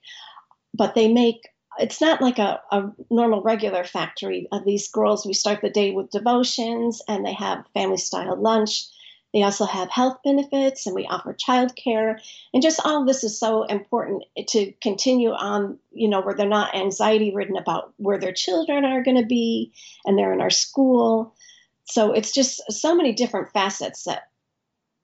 But 0.74 0.96
they 0.96 1.12
make 1.12 1.48
it's 1.80 2.02
not 2.02 2.22
like 2.22 2.40
a, 2.40 2.62
a 2.72 2.92
normal 3.10 3.42
regular 3.42 3.84
factory. 3.84 4.48
Of 4.52 4.66
these 4.66 4.90
girls 4.90 5.26
we 5.26 5.34
start 5.34 5.62
the 5.62 5.70
day 5.70 5.92
with 5.92 6.12
devotions 6.12 7.02
and 7.08 7.26
they 7.26 7.34
have 7.34 7.66
family 7.74 7.98
style 7.98 8.36
lunch. 8.36 8.86
They 9.34 9.44
also 9.44 9.66
have 9.66 9.90
health 9.90 10.18
benefits 10.24 10.86
and 10.86 10.96
we 10.96 11.06
offer 11.06 11.34
childcare. 11.36 12.20
And 12.54 12.64
just 12.64 12.80
all 12.84 13.06
this 13.06 13.24
is 13.24 13.40
so 13.40 13.64
important 13.64 14.24
to 14.50 14.72
continue 14.82 15.32
on 15.32 15.78
you 15.92 16.08
know 16.08 16.22
where 16.22 16.36
they're 16.36 16.48
not 16.48 16.76
anxiety 16.76 17.34
ridden 17.34 17.58
about 17.58 17.94
where 17.98 18.18
their 18.18 18.34
children 18.34 18.86
are 18.86 19.04
going 19.04 19.18
to 19.18 19.26
be 19.26 19.74
and 20.06 20.18
they're 20.18 20.34
in 20.34 20.42
our 20.42 20.50
school. 20.50 21.36
So 21.86 22.14
it's 22.14 22.32
just 22.32 22.62
so 22.72 22.96
many 22.96 23.14
different 23.14 23.52
facets 23.54 24.04
that 24.04 24.30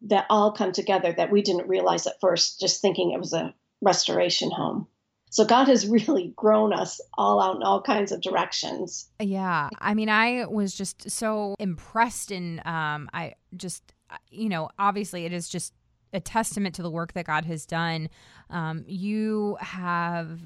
that 0.08 0.26
all 0.30 0.52
come 0.52 0.72
together 0.72 1.14
that 1.14 1.32
we 1.32 1.42
didn't 1.42 1.68
realize 1.68 2.08
at 2.08 2.20
first 2.20 2.60
just 2.60 2.82
thinking 2.82 3.12
it 3.12 3.20
was 3.20 3.34
a 3.34 3.54
restoration 3.82 4.52
home 4.52 4.88
so 5.34 5.44
God 5.44 5.68
has 5.68 5.88
really 5.88 6.32
grown 6.36 6.74
us 6.74 7.02
all 7.16 7.42
out 7.42 7.56
in 7.56 7.64
all 7.64 7.82
kinds 7.82 8.12
of 8.12 8.22
directions. 8.22 9.10
Yeah. 9.20 9.68
I 9.80 9.96
mean, 9.96 10.08
I 10.08 10.46
was 10.46 10.76
just 10.76 11.10
so 11.10 11.56
impressed 11.58 12.30
and 12.30 12.60
um 12.68 13.10
I 13.14 13.34
just 13.58 13.94
you 14.30 14.48
know, 14.48 14.70
obviously 14.78 15.26
it 15.26 15.34
is 15.34 15.50
just 15.50 15.74
a 16.14 16.20
testament 16.20 16.76
to 16.76 16.84
the 16.84 16.92
work 16.92 17.14
that 17.14 17.26
God 17.26 17.46
has 17.46 17.66
done. 17.66 18.10
Um, 18.52 18.84
you 18.86 19.58
have 19.60 20.40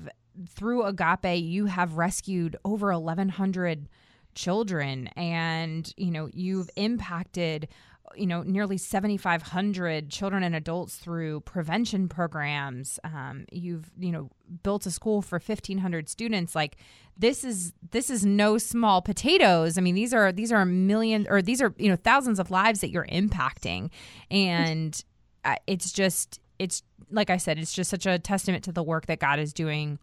through 0.47 0.85
Agape, 0.85 1.43
you 1.43 1.65
have 1.65 1.97
rescued 1.97 2.55
over 2.63 2.93
1100 2.93 3.89
children 4.35 5.07
and 5.17 5.93
you 5.97 6.11
know, 6.11 6.29
you've 6.31 6.69
impacted 6.77 7.67
you 8.15 8.25
know 8.25 8.43
nearly 8.43 8.77
7500 8.77 10.09
children 10.09 10.43
and 10.43 10.55
adults 10.55 10.95
through 10.95 11.41
prevention 11.41 12.09
programs. 12.09 12.99
Um, 13.03 13.45
you've 13.51 13.89
you 13.97 14.11
know 14.11 14.29
built 14.63 14.85
a 14.85 14.91
school 14.91 15.21
for 15.21 15.39
1500 15.39 16.09
students. 16.09 16.55
Like 16.55 16.77
this 17.17 17.43
is 17.43 17.73
this 17.91 18.09
is 18.09 18.25
no 18.25 18.57
small 18.57 19.01
potatoes. 19.01 19.77
I 19.77 19.81
mean 19.81 19.95
these 19.95 20.13
are 20.13 20.31
these 20.31 20.51
are 20.51 20.61
a 20.61 20.65
million 20.65 21.27
or 21.29 21.41
these 21.41 21.61
are 21.61 21.73
you 21.77 21.89
know 21.89 21.95
thousands 21.95 22.39
of 22.39 22.51
lives 22.51 22.81
that 22.81 22.89
you're 22.89 23.07
impacting. 23.07 23.89
And 24.31 25.03
uh, 25.43 25.55
it's 25.65 25.91
just 25.91 26.39
it's 26.59 26.83
like 27.11 27.29
i 27.29 27.37
said 27.37 27.57
it's 27.57 27.73
just 27.73 27.89
such 27.89 28.05
a 28.05 28.17
testament 28.17 28.63
to 28.63 28.71
the 28.71 28.83
work 28.83 29.05
that 29.05 29.19
god 29.19 29.39
is 29.39 29.53
doing 29.53 29.99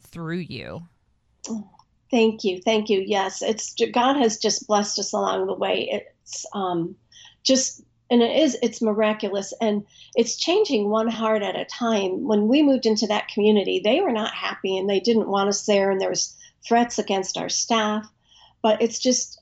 through 0.00 0.38
you. 0.38 0.86
Thank 2.10 2.44
you. 2.44 2.60
Thank 2.62 2.90
you. 2.90 3.02
Yes 3.04 3.42
it's 3.42 3.74
god 3.92 4.16
has 4.16 4.38
just 4.38 4.66
blessed 4.66 4.98
us 4.98 5.12
along 5.12 5.46
the 5.46 5.54
way. 5.54 5.88
It's 5.90 6.46
um 6.52 6.96
just 7.44 7.82
and 8.10 8.22
it 8.22 8.36
is 8.36 8.56
it's 8.62 8.82
miraculous. 8.82 9.52
And 9.60 9.84
it's 10.14 10.36
changing 10.36 10.90
one 10.90 11.08
heart 11.08 11.42
at 11.42 11.56
a 11.56 11.64
time. 11.64 12.24
When 12.26 12.48
we 12.48 12.62
moved 12.62 12.86
into 12.86 13.06
that 13.06 13.28
community 13.28 13.80
they 13.82 14.00
were 14.00 14.12
not 14.12 14.34
happy 14.34 14.76
and 14.76 14.88
they 14.88 15.00
didn't 15.00 15.28
want 15.28 15.48
us 15.48 15.64
there 15.66 15.90
and 15.90 16.00
there 16.00 16.10
was 16.10 16.34
threats 16.66 16.98
against 16.98 17.38
our 17.38 17.48
staff. 17.48 18.06
But 18.62 18.82
it's 18.82 18.98
just 18.98 19.40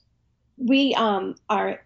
we 0.57 0.93
um, 0.95 1.35
are 1.49 1.83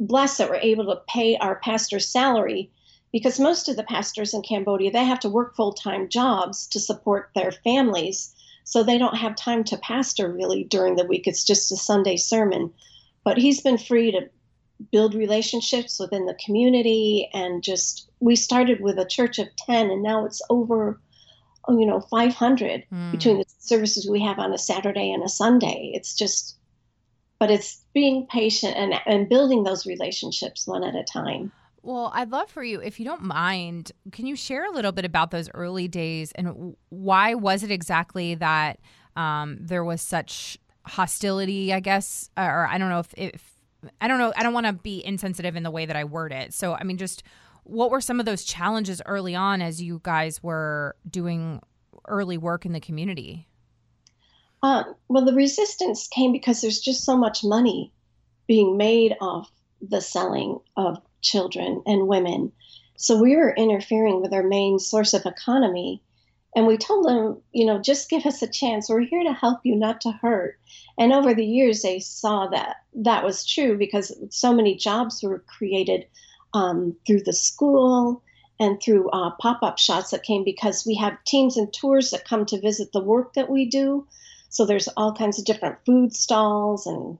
blessed 0.00 0.38
that 0.38 0.50
we're 0.50 0.56
able 0.56 0.86
to 0.86 1.02
pay 1.08 1.36
our 1.36 1.56
pastor's 1.56 2.08
salary 2.08 2.70
because 3.12 3.40
most 3.40 3.68
of 3.68 3.76
the 3.76 3.82
pastors 3.84 4.34
in 4.34 4.42
cambodia 4.42 4.90
they 4.90 5.04
have 5.04 5.20
to 5.20 5.28
work 5.28 5.56
full-time 5.56 6.08
jobs 6.08 6.66
to 6.68 6.80
support 6.80 7.30
their 7.34 7.52
families. 7.52 8.34
So 8.64 8.82
they 8.82 8.98
don't 8.98 9.16
have 9.16 9.34
time 9.34 9.64
to 9.64 9.78
pastor 9.78 10.30
really 10.30 10.64
during 10.64 10.96
the 10.96 11.06
week. 11.06 11.26
It's 11.26 11.44
just 11.44 11.72
a 11.72 11.76
sunday 11.76 12.16
sermon. 12.16 12.72
But 13.24 13.38
he's 13.38 13.62
been 13.62 13.78
free 13.78 14.10
to 14.12 14.28
build 14.92 15.14
relationships 15.14 15.98
within 15.98 16.26
the 16.26 16.38
community 16.44 17.28
and 17.32 17.62
just 17.62 18.08
we 18.20 18.36
started 18.36 18.80
with 18.80 18.98
a 18.98 19.06
church 19.06 19.38
of 19.38 19.48
10 19.56 19.90
and 19.90 20.02
now 20.02 20.24
it's 20.24 20.42
over 20.50 21.00
oh, 21.66 21.78
you 21.78 21.86
know 21.86 22.00
500 22.00 22.84
mm. 22.92 23.10
between 23.10 23.38
the 23.38 23.44
services 23.58 24.08
we 24.08 24.22
have 24.22 24.38
on 24.38 24.52
a 24.52 24.58
saturday 24.58 25.10
and 25.10 25.22
a 25.22 25.28
sunday 25.28 25.90
it's 25.94 26.14
just 26.14 26.56
but 27.38 27.50
it's 27.50 27.82
being 27.94 28.26
patient 28.26 28.76
and, 28.76 28.94
and 29.06 29.28
building 29.28 29.64
those 29.64 29.86
relationships 29.86 30.66
one 30.66 30.84
at 30.84 30.94
a 30.94 31.04
time 31.04 31.52
well, 31.80 32.10
I'd 32.12 32.30
love 32.30 32.50
for 32.50 32.62
you, 32.62 32.80
if 32.80 32.98
you 32.98 33.06
don't 33.06 33.22
mind, 33.22 33.92
can 34.12 34.26
you 34.26 34.36
share 34.36 34.66
a 34.66 34.70
little 34.70 34.92
bit 34.92 35.04
about 35.04 35.30
those 35.30 35.48
early 35.54 35.88
days 35.88 36.32
and 36.32 36.76
why 36.90 37.34
was 37.34 37.62
it 37.62 37.70
exactly 37.70 38.34
that 38.34 38.80
um, 39.16 39.56
there 39.60 39.84
was 39.84 40.02
such 40.02 40.58
hostility, 40.84 41.72
I 41.72 41.80
guess, 41.80 42.30
or 42.36 42.66
I 42.66 42.78
don't 42.78 42.88
know 42.88 42.98
if, 42.98 43.14
if 43.16 43.57
I 44.00 44.08
don't 44.08 44.18
know. 44.18 44.32
I 44.36 44.42
don't 44.42 44.52
want 44.52 44.66
to 44.66 44.72
be 44.72 45.04
insensitive 45.04 45.56
in 45.56 45.62
the 45.62 45.70
way 45.70 45.86
that 45.86 45.96
I 45.96 46.04
word 46.04 46.32
it. 46.32 46.52
So, 46.52 46.74
I 46.74 46.84
mean, 46.84 46.96
just 46.96 47.22
what 47.64 47.90
were 47.90 48.00
some 48.00 48.18
of 48.18 48.26
those 48.26 48.44
challenges 48.44 49.02
early 49.06 49.34
on 49.34 49.62
as 49.62 49.82
you 49.82 50.00
guys 50.02 50.42
were 50.42 50.96
doing 51.08 51.60
early 52.06 52.38
work 52.38 52.64
in 52.64 52.72
the 52.72 52.80
community? 52.80 53.46
Um, 54.62 54.94
well, 55.08 55.24
the 55.24 55.34
resistance 55.34 56.08
came 56.08 56.32
because 56.32 56.60
there's 56.60 56.80
just 56.80 57.04
so 57.04 57.16
much 57.16 57.44
money 57.44 57.92
being 58.48 58.76
made 58.76 59.16
off 59.20 59.50
the 59.80 60.00
selling 60.00 60.58
of 60.76 61.00
children 61.20 61.82
and 61.86 62.08
women. 62.08 62.50
So 62.96 63.20
we 63.20 63.36
were 63.36 63.54
interfering 63.54 64.20
with 64.20 64.32
our 64.32 64.42
main 64.42 64.78
source 64.78 65.14
of 65.14 65.26
economy. 65.26 66.02
And 66.56 66.66
we 66.66 66.76
told 66.76 67.06
them, 67.06 67.40
you 67.52 67.66
know, 67.66 67.78
just 67.78 68.10
give 68.10 68.26
us 68.26 68.42
a 68.42 68.48
chance. 68.48 68.88
We're 68.88 69.02
here 69.02 69.22
to 69.22 69.32
help 69.32 69.60
you, 69.62 69.76
not 69.76 70.00
to 70.00 70.10
hurt. 70.10 70.58
And 70.98 71.12
over 71.12 71.32
the 71.32 71.46
years, 71.46 71.82
they 71.82 72.00
saw 72.00 72.48
that 72.48 72.76
that 72.94 73.24
was 73.24 73.46
true 73.46 73.78
because 73.78 74.12
so 74.30 74.52
many 74.52 74.76
jobs 74.76 75.22
were 75.22 75.44
created 75.46 76.06
um, 76.52 76.96
through 77.06 77.22
the 77.22 77.32
school 77.32 78.22
and 78.58 78.82
through 78.82 79.08
uh, 79.10 79.30
pop-up 79.40 79.78
shots 79.78 80.10
that 80.10 80.24
came 80.24 80.42
because 80.42 80.84
we 80.84 80.96
have 80.96 81.22
teams 81.24 81.56
and 81.56 81.72
tours 81.72 82.10
that 82.10 82.24
come 82.24 82.44
to 82.46 82.60
visit 82.60 82.90
the 82.92 83.00
work 83.00 83.34
that 83.34 83.48
we 83.48 83.66
do. 83.66 84.06
So 84.48 84.64
there's 84.64 84.88
all 84.96 85.14
kinds 85.14 85.38
of 85.38 85.44
different 85.44 85.78
food 85.86 86.12
stalls 86.14 86.86
and 86.86 87.18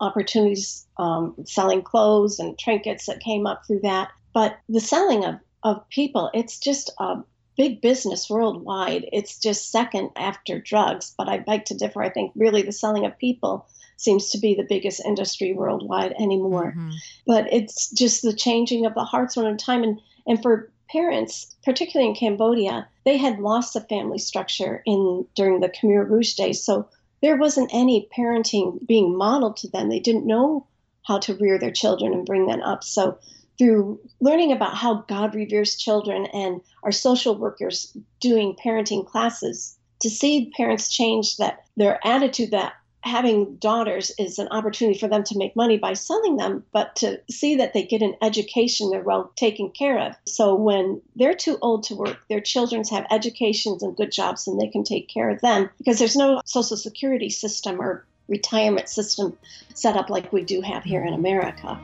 opportunities 0.00 0.86
um, 0.98 1.34
selling 1.46 1.82
clothes 1.82 2.38
and 2.38 2.58
trinkets 2.58 3.06
that 3.06 3.20
came 3.20 3.46
up 3.46 3.66
through 3.66 3.80
that. 3.80 4.10
But 4.34 4.58
the 4.68 4.80
selling 4.80 5.24
of, 5.24 5.36
of 5.62 5.88
people 5.88 6.30
it's 6.34 6.58
just 6.58 6.90
a 6.98 7.22
big 7.60 7.80
business 7.82 8.30
worldwide 8.30 9.04
it's 9.12 9.38
just 9.38 9.70
second 9.70 10.10
after 10.16 10.58
drugs 10.58 11.14
but 11.18 11.28
i 11.28 11.36
beg 11.38 11.64
to 11.64 11.74
differ 11.74 12.02
i 12.02 12.08
think 12.08 12.32
really 12.34 12.62
the 12.62 12.72
selling 12.72 13.04
of 13.04 13.18
people 13.18 13.66
seems 14.00 14.30
to 14.30 14.38
be 14.38 14.54
the 14.54 14.66
biggest 14.66 15.04
industry 15.04 15.52
worldwide 15.52 16.14
anymore. 16.18 16.72
Mm-hmm. 16.72 16.90
But 17.26 17.52
it's 17.52 17.90
just 17.90 18.22
the 18.22 18.32
changing 18.32 18.86
of 18.86 18.94
the 18.94 19.04
hearts 19.04 19.36
one 19.36 19.46
at 19.46 19.52
a 19.52 19.56
time. 19.56 19.82
And, 19.82 20.00
and 20.26 20.40
for 20.40 20.72
parents, 20.90 21.54
particularly 21.64 22.08
in 22.08 22.16
Cambodia, 22.16 22.88
they 23.04 23.18
had 23.18 23.40
lost 23.40 23.74
the 23.74 23.82
family 23.82 24.18
structure 24.18 24.82
in 24.86 25.26
during 25.34 25.60
the 25.60 25.68
Khmer 25.68 26.08
Rouge 26.08 26.32
days. 26.32 26.64
So 26.64 26.88
there 27.20 27.36
wasn't 27.36 27.74
any 27.74 28.08
parenting 28.16 28.86
being 28.86 29.16
modeled 29.16 29.58
to 29.58 29.68
them. 29.68 29.90
They 29.90 30.00
didn't 30.00 30.26
know 30.26 30.66
how 31.06 31.18
to 31.18 31.34
rear 31.34 31.58
their 31.58 31.70
children 31.70 32.14
and 32.14 32.24
bring 32.24 32.46
them 32.46 32.62
up. 32.62 32.82
So 32.82 33.18
through 33.60 34.00
learning 34.22 34.52
about 34.52 34.74
how 34.74 35.04
God 35.06 35.34
reveres 35.34 35.76
children 35.76 36.24
and 36.32 36.62
our 36.82 36.92
social 36.92 37.36
workers 37.36 37.94
doing 38.18 38.56
parenting 38.56 39.06
classes, 39.06 39.76
to 40.00 40.08
see 40.08 40.50
parents 40.56 40.88
change 40.88 41.36
that 41.36 41.66
their 41.76 42.00
attitude 42.02 42.52
that 42.52 42.72
having 43.02 43.56
daughters 43.56 44.12
is 44.18 44.38
an 44.38 44.48
opportunity 44.48 44.98
for 44.98 45.08
them 45.08 45.22
to 45.24 45.36
make 45.36 45.54
money 45.56 45.76
by 45.76 45.92
selling 45.92 46.38
them, 46.38 46.64
but 46.72 46.96
to 46.96 47.20
see 47.30 47.54
that 47.56 47.74
they 47.74 47.82
get 47.82 48.00
an 48.00 48.16
education, 48.22 48.88
they're 48.88 49.02
well 49.02 49.30
taken 49.36 49.68
care 49.68 49.98
of. 49.98 50.16
So 50.24 50.54
when 50.54 51.02
they're 51.14 51.34
too 51.34 51.58
old 51.60 51.82
to 51.84 51.94
work, 51.94 52.16
their 52.30 52.40
children 52.40 52.82
have 52.90 53.06
educations 53.10 53.82
and 53.82 53.94
good 53.94 54.10
jobs 54.10 54.48
and 54.48 54.58
they 54.58 54.68
can 54.68 54.84
take 54.84 55.06
care 55.10 55.28
of 55.28 55.42
them 55.42 55.68
because 55.76 55.98
there's 55.98 56.16
no 56.16 56.40
social 56.46 56.78
security 56.78 57.28
system 57.28 57.78
or 57.78 58.06
retirement 58.26 58.88
system 58.88 59.36
set 59.74 59.96
up 59.96 60.08
like 60.08 60.32
we 60.32 60.42
do 60.42 60.62
have 60.62 60.82
here 60.82 61.04
in 61.04 61.12
America. 61.12 61.78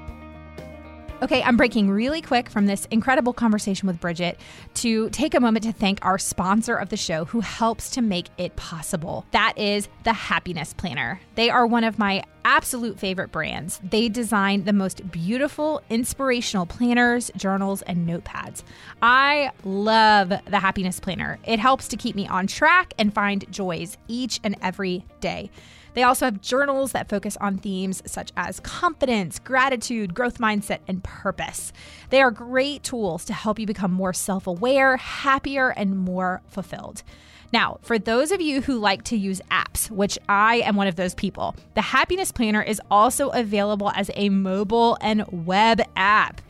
Okay, 1.23 1.42
I'm 1.42 1.56
breaking 1.56 1.90
really 1.90 2.20
quick 2.20 2.50
from 2.50 2.66
this 2.66 2.87
incredible 2.90 3.32
conversation 3.32 3.87
with 3.87 3.99
Bridget 3.99 4.38
to 4.75 5.08
take 5.11 5.32
a 5.32 5.40
moment 5.40 5.64
to 5.64 5.73
thank 5.73 6.04
our 6.04 6.18
sponsor 6.18 6.76
of 6.76 6.90
the 6.90 6.96
show 6.99 7.25
who 7.25 7.40
helps 7.40 7.88
to 7.90 8.02
make 8.02 8.26
it 8.37 8.54
possible. 8.56 9.25
That 9.30 9.54
is 9.56 9.88
the 10.04 10.12
Happiness 10.12 10.75
Planner. 10.75 11.18
They 11.35 11.49
are 11.49 11.66
one 11.66 11.85
of 11.85 11.99
my 11.99 12.23
absolute 12.44 12.99
favorite 12.99 13.32
brands. 13.32 13.80
They 13.82 14.11
design 14.11 14.64
the 14.64 14.75
most 14.75 15.11
beautiful, 15.11 15.80
inspirational 15.88 16.66
planners, 16.66 17.30
journals, 17.35 17.80
and 17.82 18.06
notepads. 18.06 18.62
I 19.00 19.52
love 19.64 20.28
the 20.28 20.58
Happiness 20.58 21.00
Planner. 21.00 21.38
It 21.46 21.58
helps 21.58 21.88
to 21.88 21.96
keep 21.96 22.14
me 22.14 22.28
on 22.28 22.46
track 22.46 22.92
and 22.99 23.12
find 23.12 23.50
joys 23.50 23.96
each 24.06 24.38
and 24.44 24.54
every 24.61 25.06
day. 25.20 25.50
They 25.97 26.03
also 26.03 26.26
have 26.26 26.43
journals 26.43 26.93
that 26.93 27.09
focus 27.09 27.38
on 27.38 27.57
themes 27.57 28.03
such 28.05 28.31
as 28.37 28.61
confidence, 28.61 29.38
gratitude, 29.38 30.12
growth 30.12 30.37
mindset, 30.37 30.81
and 30.87 31.03
purpose. 31.03 31.73
They 32.11 32.21
are 32.21 32.31
great 32.31 32.83
tools 32.83 33.25
to 33.25 33.33
help 33.33 33.59
you 33.59 33.67
become 33.67 33.95
more 33.95 34.12
self 34.12 34.47
aware, 34.47 34.99
happier, 34.99 35.71
and 35.71 35.97
more 35.97 36.43
fulfilled. 36.49 37.03
Now, 37.50 37.79
for 37.81 37.99
those 37.99 38.31
of 38.31 38.43
you 38.43 38.61
who 38.61 38.79
like 38.79 39.05
to 39.05 39.17
use 39.17 39.41
apps, 39.50 39.91
which 39.91 40.19
I 40.29 40.57
am 40.57 40.76
one 40.76 40.87
of 40.87 40.97
those 40.97 41.15
people, 41.15 41.57
the 41.75 41.81
Happiness 41.81 42.31
Planner 42.31 42.62
is 42.62 42.79
also 42.91 43.31
available 43.31 43.91
as 43.95 44.11
a 44.15 44.29
mobile 44.29 44.99
and 45.00 45.25
web 45.47 45.81
app. 45.97 46.43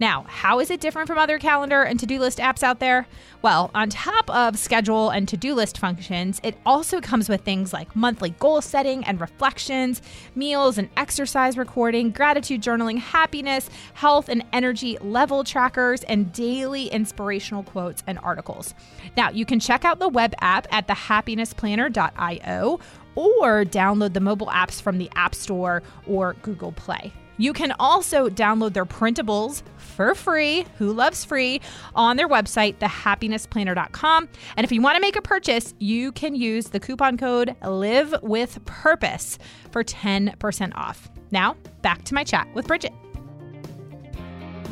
Now, 0.00 0.24
how 0.28 0.60
is 0.60 0.70
it 0.70 0.80
different 0.80 1.08
from 1.08 1.18
other 1.18 1.38
calendar 1.38 1.82
and 1.82 1.98
to 2.00 2.06
do 2.06 2.18
list 2.18 2.38
apps 2.38 2.62
out 2.62 2.80
there? 2.80 3.06
Well, 3.42 3.70
on 3.74 3.90
top 3.90 4.28
of 4.30 4.58
schedule 4.58 5.10
and 5.10 5.28
to 5.28 5.36
do 5.36 5.54
list 5.54 5.78
functions, 5.78 6.40
it 6.42 6.56
also 6.66 7.00
comes 7.00 7.28
with 7.28 7.42
things 7.42 7.72
like 7.72 7.94
monthly 7.94 8.30
goal 8.30 8.60
setting 8.60 9.04
and 9.04 9.20
reflections, 9.20 10.02
meals 10.34 10.78
and 10.78 10.88
exercise 10.96 11.56
recording, 11.56 12.10
gratitude 12.10 12.62
journaling, 12.62 12.98
happiness, 12.98 13.70
health 13.94 14.28
and 14.28 14.44
energy 14.52 14.98
level 15.00 15.44
trackers, 15.44 16.02
and 16.04 16.32
daily 16.32 16.86
inspirational 16.86 17.62
quotes 17.62 18.02
and 18.06 18.18
articles. 18.20 18.74
Now, 19.16 19.30
you 19.30 19.44
can 19.44 19.60
check 19.60 19.84
out 19.84 19.98
the 19.98 20.08
web 20.08 20.34
app 20.40 20.66
at 20.72 20.88
thehappinessplanner.io 20.88 22.80
or 23.14 23.64
download 23.64 24.12
the 24.12 24.20
mobile 24.20 24.48
apps 24.48 24.80
from 24.80 24.98
the 24.98 25.10
App 25.14 25.34
Store 25.34 25.82
or 26.06 26.34
Google 26.42 26.72
Play. 26.72 27.12
You 27.36 27.52
can 27.52 27.72
also 27.80 28.28
download 28.28 28.74
their 28.74 28.86
printables 28.86 29.62
for 29.94 30.14
free. 30.14 30.66
Who 30.78 30.92
loves 30.92 31.24
free? 31.24 31.60
On 31.94 32.16
their 32.16 32.28
website, 32.28 32.76
thehappinessplanner.com. 32.78 34.28
And 34.56 34.64
if 34.64 34.72
you 34.72 34.82
want 34.82 34.96
to 34.96 35.00
make 35.00 35.16
a 35.16 35.22
purchase, 35.22 35.74
you 35.78 36.12
can 36.12 36.34
use 36.34 36.68
the 36.68 36.80
coupon 36.80 37.16
code 37.16 37.54
Live 37.64 38.14
with 38.22 38.62
Purpose 38.64 39.38
for 39.70 39.84
10% 39.84 40.72
off. 40.74 41.08
Now, 41.30 41.56
back 41.82 42.04
to 42.04 42.14
my 42.14 42.24
chat 42.24 42.48
with 42.54 42.66
Bridget. 42.66 42.92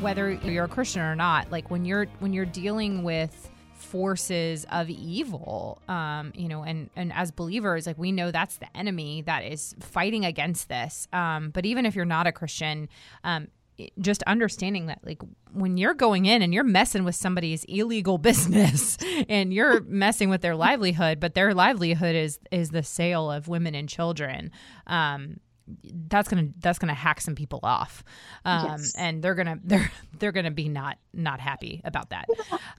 Whether 0.01 0.33
you're 0.33 0.65
a 0.65 0.69
Christian 0.69 1.03
or 1.03 1.15
not, 1.15 1.51
like 1.53 1.71
when 1.71 1.85
you're 1.85 2.07
when 2.19 2.33
you're 2.33 2.45
dealing 2.45 3.05
with 3.05 3.51
forces 3.77 4.65
of 4.71 4.89
evil 4.89 5.83
um 5.89 6.33
you 6.37 6.49
know 6.49 6.63
and 6.63 6.89
and 6.95 7.13
as 7.13 7.33
believers 7.33 7.85
like 7.85 7.99
we 7.99 8.13
know 8.13 8.31
that's 8.31 8.57
the 8.59 8.77
enemy 8.77 9.23
that 9.23 9.41
is 9.45 9.75
fighting 9.81 10.25
against 10.25 10.69
this 10.69 11.09
um 11.13 11.51
but 11.51 11.67
even 11.67 11.85
if 11.85 11.95
you're 11.95 12.05
not 12.05 12.27
a 12.27 12.33
christian 12.33 12.89
um 13.25 13.49
just 14.01 14.23
understanding 14.25 14.87
that 14.87 15.01
like 15.05 15.21
when 15.53 15.77
you're 15.77 15.95
going 15.95 16.27
in 16.27 16.43
and 16.43 16.53
you're 16.55 16.65
messing 16.65 17.05
with 17.05 17.15
somebody's 17.15 17.65
illegal 17.65 18.19
business 18.31 18.97
and 19.29 19.53
you're 19.53 19.81
messing 19.83 20.31
with 20.31 20.41
their 20.41 20.57
livelihood 20.57 21.21
but 21.21 21.35
their 21.35 21.55
livelihood 21.55 22.15
is 22.15 22.39
is 22.51 22.71
the 22.71 22.83
sale 22.83 23.31
of 23.31 23.49
women 23.49 23.75
and 23.75 23.89
children 23.89 24.51
um 24.87 25.37
that's 26.09 26.29
gonna 26.29 26.49
that's 26.59 26.79
gonna 26.79 26.95
hack 26.95 27.21
some 27.21 27.35
people 27.35 27.61
off. 27.63 28.03
Um, 28.45 28.67
yes. 28.67 28.95
and 28.97 29.23
they're 29.23 29.35
gonna 29.35 29.59
they're 29.65 29.91
they're 30.19 30.33
gonna 30.33 30.51
be 30.51 30.69
not 30.69 30.99
not 31.13 31.41
happy 31.41 31.81
about 31.85 32.11
that. 32.11 32.27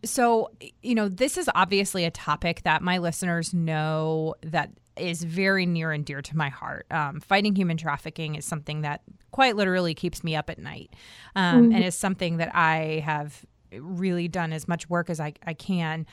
So 0.03 0.51
you 0.81 0.95
know 0.95 1.09
this 1.09 1.37
is 1.37 1.49
obviously 1.55 2.05
a 2.05 2.11
topic 2.11 2.63
that 2.63 2.81
my 2.81 2.97
listeners 2.97 3.53
know 3.53 4.35
that 4.43 4.71
is 4.97 5.23
very 5.23 5.65
near 5.65 5.91
and 5.91 6.05
dear 6.05 6.21
to 6.21 6.37
my 6.37 6.49
heart 6.49 6.85
um, 6.91 7.19
fighting 7.19 7.55
human 7.55 7.77
trafficking 7.77 8.35
is 8.35 8.45
something 8.45 8.81
that 8.81 9.01
quite 9.31 9.55
literally 9.55 9.93
keeps 9.93 10.23
me 10.23 10.35
up 10.35 10.49
at 10.49 10.59
night 10.59 10.93
um, 11.35 11.63
mm-hmm. 11.63 11.75
and 11.75 11.83
is 11.83 11.95
something 11.95 12.37
that 12.37 12.53
i 12.55 13.01
have 13.05 13.45
really 13.79 14.27
done 14.27 14.53
as 14.53 14.67
much 14.67 14.89
work 14.89 15.09
as 15.09 15.19
i, 15.19 15.33
I 15.45 15.53
can 15.53 16.05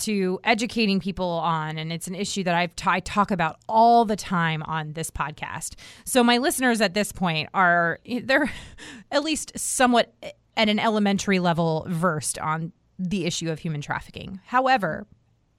to 0.00 0.40
educating 0.44 0.98
people 0.98 1.28
on, 1.28 1.78
and 1.78 1.92
it's 1.92 2.08
an 2.08 2.14
issue 2.14 2.42
that 2.44 2.54
I've 2.54 2.74
t- 2.74 2.88
I 2.88 3.00
talk 3.00 3.30
about 3.30 3.58
all 3.68 4.04
the 4.04 4.16
time 4.16 4.62
on 4.64 4.94
this 4.94 5.10
podcast. 5.10 5.74
So 6.04 6.24
my 6.24 6.38
listeners 6.38 6.80
at 6.80 6.94
this 6.94 7.12
point 7.12 7.48
are 7.54 8.00
they're 8.22 8.50
at 9.12 9.22
least 9.22 9.52
somewhat 9.56 10.12
at 10.56 10.68
an 10.68 10.78
elementary 10.78 11.38
level 11.38 11.86
versed 11.88 12.38
on 12.38 12.72
the 12.98 13.24
issue 13.24 13.50
of 13.50 13.60
human 13.60 13.80
trafficking. 13.80 14.40
However, 14.46 15.06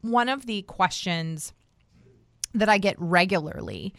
one 0.02 0.30
of 0.30 0.46
the 0.46 0.64
questions 0.64 1.54
that 2.54 2.70
I 2.70 2.78
get 2.78 2.96
regularly 3.00 3.94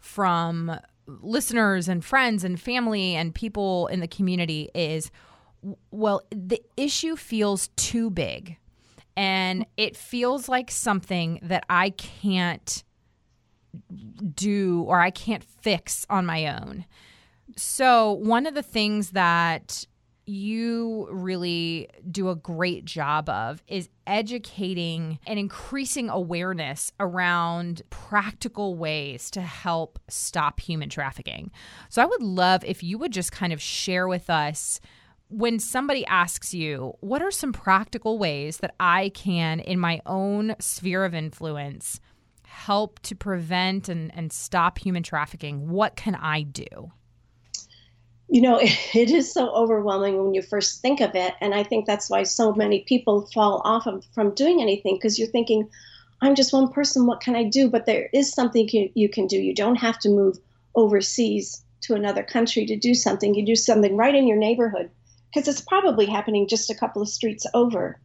from 0.00 0.78
listeners 1.06 1.88
and 1.88 2.04
friends 2.04 2.44
and 2.44 2.60
family 2.60 3.14
and 3.14 3.34
people 3.34 3.86
in 3.88 4.00
the 4.00 4.08
community 4.08 4.70
is 4.74 5.10
well, 5.90 6.22
the 6.30 6.62
issue 6.76 7.16
feels 7.16 7.68
too 7.76 8.10
big 8.10 8.58
and 9.16 9.66
it 9.76 9.96
feels 9.96 10.48
like 10.48 10.70
something 10.70 11.40
that 11.42 11.64
I 11.68 11.90
can't 11.90 12.84
do 14.34 14.84
or 14.86 15.00
I 15.00 15.10
can't 15.10 15.42
fix 15.42 16.06
on 16.08 16.24
my 16.24 16.46
own. 16.46 16.84
So, 17.56 18.12
one 18.12 18.46
of 18.46 18.54
the 18.54 18.62
things 18.62 19.10
that 19.10 19.86
you 20.28 21.08
really 21.10 21.88
do 22.10 22.28
a 22.28 22.36
great 22.36 22.84
job 22.84 23.28
of 23.28 23.62
is 23.66 23.88
educating 24.06 25.18
and 25.26 25.38
increasing 25.38 26.08
awareness 26.10 26.92
around 27.00 27.82
practical 27.90 28.76
ways 28.76 29.30
to 29.30 29.40
help 29.40 29.98
stop 30.08 30.60
human 30.60 30.88
trafficking. 30.88 31.50
So, 31.88 32.02
I 32.02 32.06
would 32.06 32.22
love 32.22 32.64
if 32.64 32.82
you 32.82 32.98
would 32.98 33.12
just 33.12 33.32
kind 33.32 33.52
of 33.52 33.60
share 33.60 34.06
with 34.06 34.28
us 34.28 34.80
when 35.28 35.58
somebody 35.58 36.06
asks 36.06 36.54
you, 36.54 36.94
what 37.00 37.22
are 37.22 37.30
some 37.30 37.52
practical 37.52 38.18
ways 38.18 38.58
that 38.58 38.74
I 38.80 39.10
can, 39.10 39.60
in 39.60 39.78
my 39.78 40.00
own 40.06 40.56
sphere 40.58 41.04
of 41.04 41.14
influence, 41.14 42.00
help 42.44 42.98
to 43.00 43.14
prevent 43.14 43.88
and, 43.88 44.14
and 44.14 44.32
stop 44.32 44.78
human 44.78 45.02
trafficking? 45.02 45.68
What 45.68 45.96
can 45.96 46.14
I 46.14 46.42
do? 46.42 46.92
You 48.28 48.42
know, 48.42 48.58
it 48.62 49.10
is 49.10 49.32
so 49.32 49.50
overwhelming 49.50 50.22
when 50.22 50.34
you 50.34 50.42
first 50.42 50.82
think 50.82 51.00
of 51.00 51.14
it. 51.14 51.34
And 51.40 51.54
I 51.54 51.62
think 51.62 51.86
that's 51.86 52.10
why 52.10 52.22
so 52.22 52.52
many 52.52 52.80
people 52.80 53.26
fall 53.32 53.62
off 53.64 53.86
of, 53.86 54.04
from 54.14 54.34
doing 54.34 54.60
anything 54.60 54.96
because 54.96 55.18
you're 55.18 55.28
thinking, 55.28 55.68
I'm 56.20 56.34
just 56.34 56.52
one 56.52 56.72
person. 56.72 57.06
What 57.06 57.20
can 57.20 57.36
I 57.36 57.44
do? 57.44 57.68
But 57.68 57.86
there 57.86 58.08
is 58.12 58.32
something 58.32 58.68
you, 58.70 58.90
you 58.94 59.08
can 59.08 59.26
do. 59.26 59.36
You 59.36 59.54
don't 59.54 59.76
have 59.76 59.98
to 60.00 60.08
move 60.08 60.38
overseas 60.74 61.62
to 61.82 61.94
another 61.94 62.22
country 62.22 62.66
to 62.66 62.76
do 62.76 62.94
something. 62.94 63.34
You 63.34 63.46
do 63.46 63.56
something 63.56 63.96
right 63.96 64.14
in 64.14 64.26
your 64.26 64.36
neighborhood 64.36 64.90
because 65.32 65.48
it's 65.48 65.60
probably 65.60 66.06
happening 66.06 66.48
just 66.48 66.70
a 66.70 66.74
couple 66.74 67.02
of 67.02 67.08
streets 67.08 67.46
over. 67.54 68.00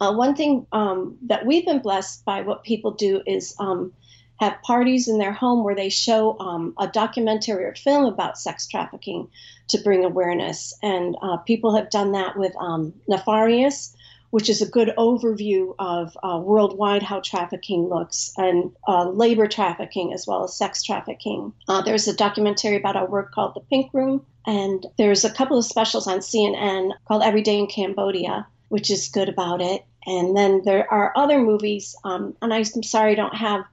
Uh, 0.00 0.14
one 0.14 0.34
thing 0.34 0.66
um, 0.72 1.18
that 1.26 1.44
we've 1.44 1.66
been 1.66 1.80
blessed 1.80 2.24
by 2.24 2.40
what 2.40 2.64
people 2.64 2.92
do 2.92 3.22
is 3.26 3.54
um, 3.58 3.92
have 4.40 4.62
parties 4.62 5.06
in 5.06 5.18
their 5.18 5.32
home 5.32 5.62
where 5.62 5.74
they 5.74 5.90
show 5.90 6.38
um, 6.40 6.72
a 6.78 6.88
documentary 6.88 7.64
or 7.64 7.74
film 7.74 8.06
about 8.06 8.38
sex 8.38 8.66
trafficking 8.66 9.28
to 9.68 9.78
bring 9.78 10.02
awareness. 10.02 10.72
And 10.82 11.14
uh, 11.22 11.36
people 11.36 11.76
have 11.76 11.90
done 11.90 12.12
that 12.12 12.38
with 12.38 12.56
um, 12.58 12.94
Nefarious, 13.06 13.94
which 14.30 14.48
is 14.48 14.62
a 14.62 14.66
good 14.66 14.92
overview 14.96 15.74
of 15.78 16.16
uh, 16.22 16.40
worldwide 16.42 17.02
how 17.02 17.20
trafficking 17.20 17.88
looks 17.88 18.32
and 18.38 18.72
uh, 18.88 19.10
labor 19.10 19.46
trafficking 19.46 20.14
as 20.14 20.26
well 20.26 20.44
as 20.44 20.56
sex 20.56 20.82
trafficking. 20.82 21.52
Uh, 21.68 21.82
there's 21.82 22.08
a 22.08 22.16
documentary 22.16 22.76
about 22.76 22.96
our 22.96 23.06
work 23.06 23.32
called 23.32 23.54
The 23.54 23.60
Pink 23.60 23.92
Room, 23.92 24.24
and 24.46 24.86
there's 24.96 25.24
a 25.26 25.32
couple 25.32 25.58
of 25.58 25.66
specials 25.66 26.06
on 26.06 26.20
CNN 26.20 26.92
called 27.06 27.22
Every 27.22 27.42
Day 27.42 27.58
in 27.58 27.66
Cambodia, 27.66 28.46
which 28.68 28.90
is 28.90 29.08
good 29.08 29.28
about 29.28 29.60
it. 29.60 29.84
And 30.06 30.34
then 30.34 30.62
there 30.64 30.90
are 30.90 31.12
other 31.14 31.42
movies, 31.42 31.94
um, 32.04 32.34
and 32.40 32.54
I'm 32.54 32.64
sorry 32.64 33.12
I 33.12 33.16
don't 33.16 33.36
have 33.36 33.64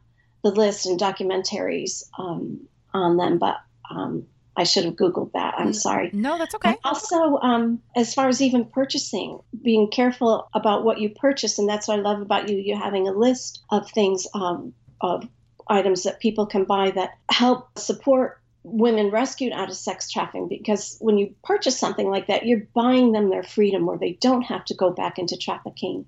the 0.47 0.61
list 0.61 0.85
and 0.85 0.99
documentaries 0.99 2.03
um, 2.17 2.67
on 2.93 3.17
them, 3.17 3.37
but 3.37 3.57
um, 3.89 4.27
I 4.55 4.63
should 4.63 4.85
have 4.85 4.95
Googled 4.95 5.33
that. 5.33 5.55
I'm 5.57 5.73
sorry. 5.73 6.09
No, 6.13 6.37
that's 6.37 6.55
okay. 6.55 6.77
also, 6.83 7.37
um, 7.37 7.81
as 7.95 8.13
far 8.13 8.27
as 8.27 8.41
even 8.41 8.65
purchasing, 8.65 9.39
being 9.61 9.89
careful 9.89 10.49
about 10.53 10.83
what 10.83 10.99
you 10.99 11.09
purchase. 11.09 11.59
And 11.59 11.69
that's 11.69 11.87
what 11.87 11.99
I 11.99 12.01
love 12.01 12.21
about 12.21 12.49
you. 12.49 12.57
You 12.57 12.75
having 12.75 13.07
a 13.07 13.11
list 13.11 13.61
of 13.69 13.89
things, 13.91 14.25
um, 14.33 14.73
of 15.01 15.27
items 15.69 16.03
that 16.03 16.19
people 16.19 16.45
can 16.45 16.63
buy 16.63 16.91
that 16.91 17.11
help 17.29 17.77
support 17.77 18.41
women 18.63 19.11
rescued 19.11 19.53
out 19.53 19.69
of 19.69 19.75
sex 19.75 20.09
trafficking 20.09 20.47
because 20.47 20.97
when 20.99 21.17
you 21.17 21.35
purchase 21.43 21.77
something 21.77 22.09
like 22.09 22.27
that, 22.27 22.45
you're 22.45 22.67
buying 22.73 23.11
them 23.11 23.29
their 23.29 23.43
freedom 23.43 23.85
where 23.85 23.97
they 23.97 24.13
don't 24.13 24.41
have 24.43 24.65
to 24.65 24.73
go 24.73 24.91
back 24.91 25.19
into 25.19 25.37
trafficking. 25.37 26.05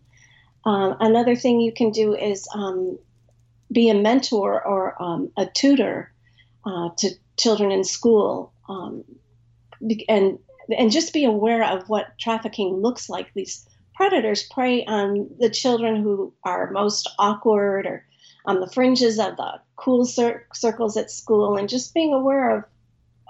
Um, 0.66 0.98
another 1.00 1.36
thing 1.36 1.62
you 1.62 1.72
can 1.72 1.92
do 1.92 2.16
is 2.16 2.48
um, 2.54 2.98
be 3.72 3.90
a 3.90 3.94
mentor 3.94 4.66
or 4.66 5.02
um, 5.02 5.32
a 5.38 5.46
tutor 5.46 6.12
uh, 6.66 6.90
to 6.98 7.12
children 7.38 7.72
in 7.72 7.84
school, 7.84 8.54
um, 8.68 9.04
and 10.08 10.40
and 10.78 10.92
just 10.92 11.14
be 11.14 11.26
aware 11.26 11.64
of 11.64 11.90
what 11.90 12.18
trafficking 12.20 12.76
looks 12.76 13.10
like. 13.10 13.34
These 13.34 13.68
predators 13.96 14.44
prey 14.44 14.86
on 14.86 15.30
the 15.40 15.50
children 15.50 16.02
who 16.02 16.34
are 16.44 16.72
most 16.72 17.10
awkward 17.18 17.86
or 17.86 18.06
on 18.46 18.60
the 18.60 18.70
fringes 18.70 19.20
of 19.20 19.36
the 19.38 19.60
cool 19.76 20.06
cir- 20.06 20.46
circles 20.54 20.98
at 20.98 21.12
school, 21.12 21.58
and 21.58 21.70
just 21.70 21.94
being 21.94 22.14
aware 22.14 22.58
of 22.58 22.64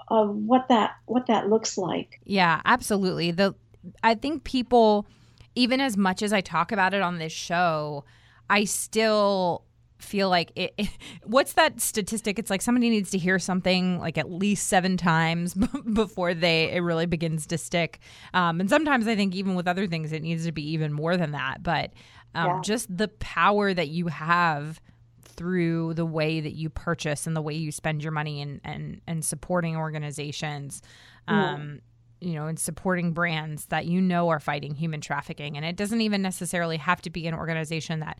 of 0.08 0.34
what 0.34 0.68
that 0.68 0.96
what 1.06 1.26
that 1.26 1.48
looks 1.48 1.78
like. 1.78 2.20
Yeah, 2.24 2.60
absolutely. 2.64 3.30
The 3.30 3.54
I 4.02 4.14
think 4.14 4.44
people, 4.44 5.06
even 5.54 5.80
as 5.80 5.96
much 5.96 6.22
as 6.22 6.32
I 6.32 6.40
talk 6.40 6.72
about 6.72 6.94
it 6.94 7.02
on 7.02 7.18
this 7.18 7.32
show, 7.32 8.04
I 8.48 8.64
still 8.64 9.64
feel 10.02 10.28
like 10.28 10.52
it, 10.54 10.72
it, 10.76 10.88
what's 11.24 11.54
that 11.54 11.80
statistic 11.80 12.38
it's 12.38 12.50
like 12.50 12.62
somebody 12.62 12.90
needs 12.90 13.10
to 13.10 13.18
hear 13.18 13.38
something 13.38 13.98
like 13.98 14.18
at 14.18 14.30
least 14.30 14.68
seven 14.68 14.96
times 14.96 15.54
before 15.92 16.34
they 16.34 16.70
it 16.72 16.80
really 16.80 17.06
begins 17.06 17.46
to 17.46 17.58
stick 17.58 18.00
um, 18.34 18.60
and 18.60 18.68
sometimes 18.68 19.06
i 19.06 19.14
think 19.14 19.34
even 19.34 19.54
with 19.54 19.68
other 19.68 19.86
things 19.86 20.12
it 20.12 20.22
needs 20.22 20.44
to 20.44 20.52
be 20.52 20.70
even 20.70 20.92
more 20.92 21.16
than 21.16 21.32
that 21.32 21.62
but 21.62 21.92
um, 22.34 22.46
yeah. 22.46 22.60
just 22.62 22.96
the 22.96 23.08
power 23.08 23.74
that 23.74 23.88
you 23.88 24.06
have 24.06 24.80
through 25.22 25.94
the 25.94 26.06
way 26.06 26.40
that 26.40 26.52
you 26.52 26.68
purchase 26.68 27.26
and 27.26 27.36
the 27.36 27.42
way 27.42 27.54
you 27.54 27.72
spend 27.72 28.02
your 28.02 28.12
money 28.12 28.40
and 28.42 28.60
and, 28.64 29.00
and 29.06 29.24
supporting 29.24 29.76
organizations 29.76 30.82
um, 31.28 31.80
you 32.20 32.34
know, 32.34 32.46
and 32.46 32.58
supporting 32.58 33.12
brands 33.12 33.66
that 33.66 33.86
you 33.86 34.00
know 34.00 34.28
are 34.28 34.40
fighting 34.40 34.74
human 34.74 35.00
trafficking. 35.00 35.56
And 35.56 35.64
it 35.64 35.76
doesn't 35.76 36.00
even 36.00 36.22
necessarily 36.22 36.76
have 36.76 37.00
to 37.02 37.10
be 37.10 37.26
an 37.26 37.34
organization 37.34 38.00
that 38.00 38.18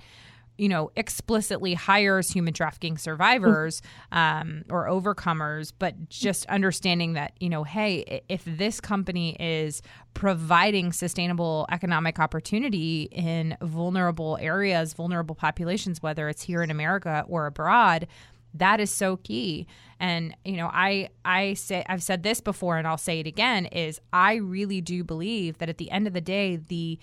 you 0.60 0.68
know, 0.68 0.90
explicitly 0.94 1.72
hires 1.72 2.30
human 2.30 2.52
trafficking 2.52 2.98
survivors 2.98 3.80
um, 4.12 4.62
or 4.68 4.86
overcomers, 4.86 5.72
but 5.78 6.10
just 6.10 6.44
understanding 6.50 7.14
that, 7.14 7.32
you 7.40 7.48
know, 7.48 7.64
hey, 7.64 8.20
if 8.28 8.42
this 8.44 8.78
company 8.78 9.34
is 9.40 9.80
providing 10.12 10.92
sustainable 10.92 11.64
economic 11.72 12.18
opportunity 12.18 13.08
in 13.10 13.56
vulnerable 13.62 14.36
areas, 14.38 14.92
vulnerable 14.92 15.34
populations, 15.34 16.02
whether 16.02 16.28
it's 16.28 16.42
here 16.42 16.62
in 16.62 16.70
America 16.70 17.24
or 17.26 17.46
abroad, 17.46 18.06
that 18.52 18.80
is 18.80 18.90
so 18.90 19.16
key. 19.16 19.66
And 19.98 20.36
you 20.46 20.56
know 20.56 20.70
i 20.72 21.10
i 21.26 21.52
say 21.52 21.84
i've 21.86 22.02
said 22.02 22.22
this 22.22 22.40
before 22.40 22.78
and 22.78 22.88
i'll 22.88 22.96
say 22.96 23.20
it 23.20 23.26
again 23.26 23.66
is 23.66 24.00
i 24.14 24.36
really 24.36 24.80
do 24.80 25.04
believe 25.04 25.58
that 25.58 25.68
at 25.68 25.76
the 25.76 25.90
end 25.90 26.06
of 26.06 26.14
the 26.14 26.22
day 26.22 26.56
the 26.56 26.98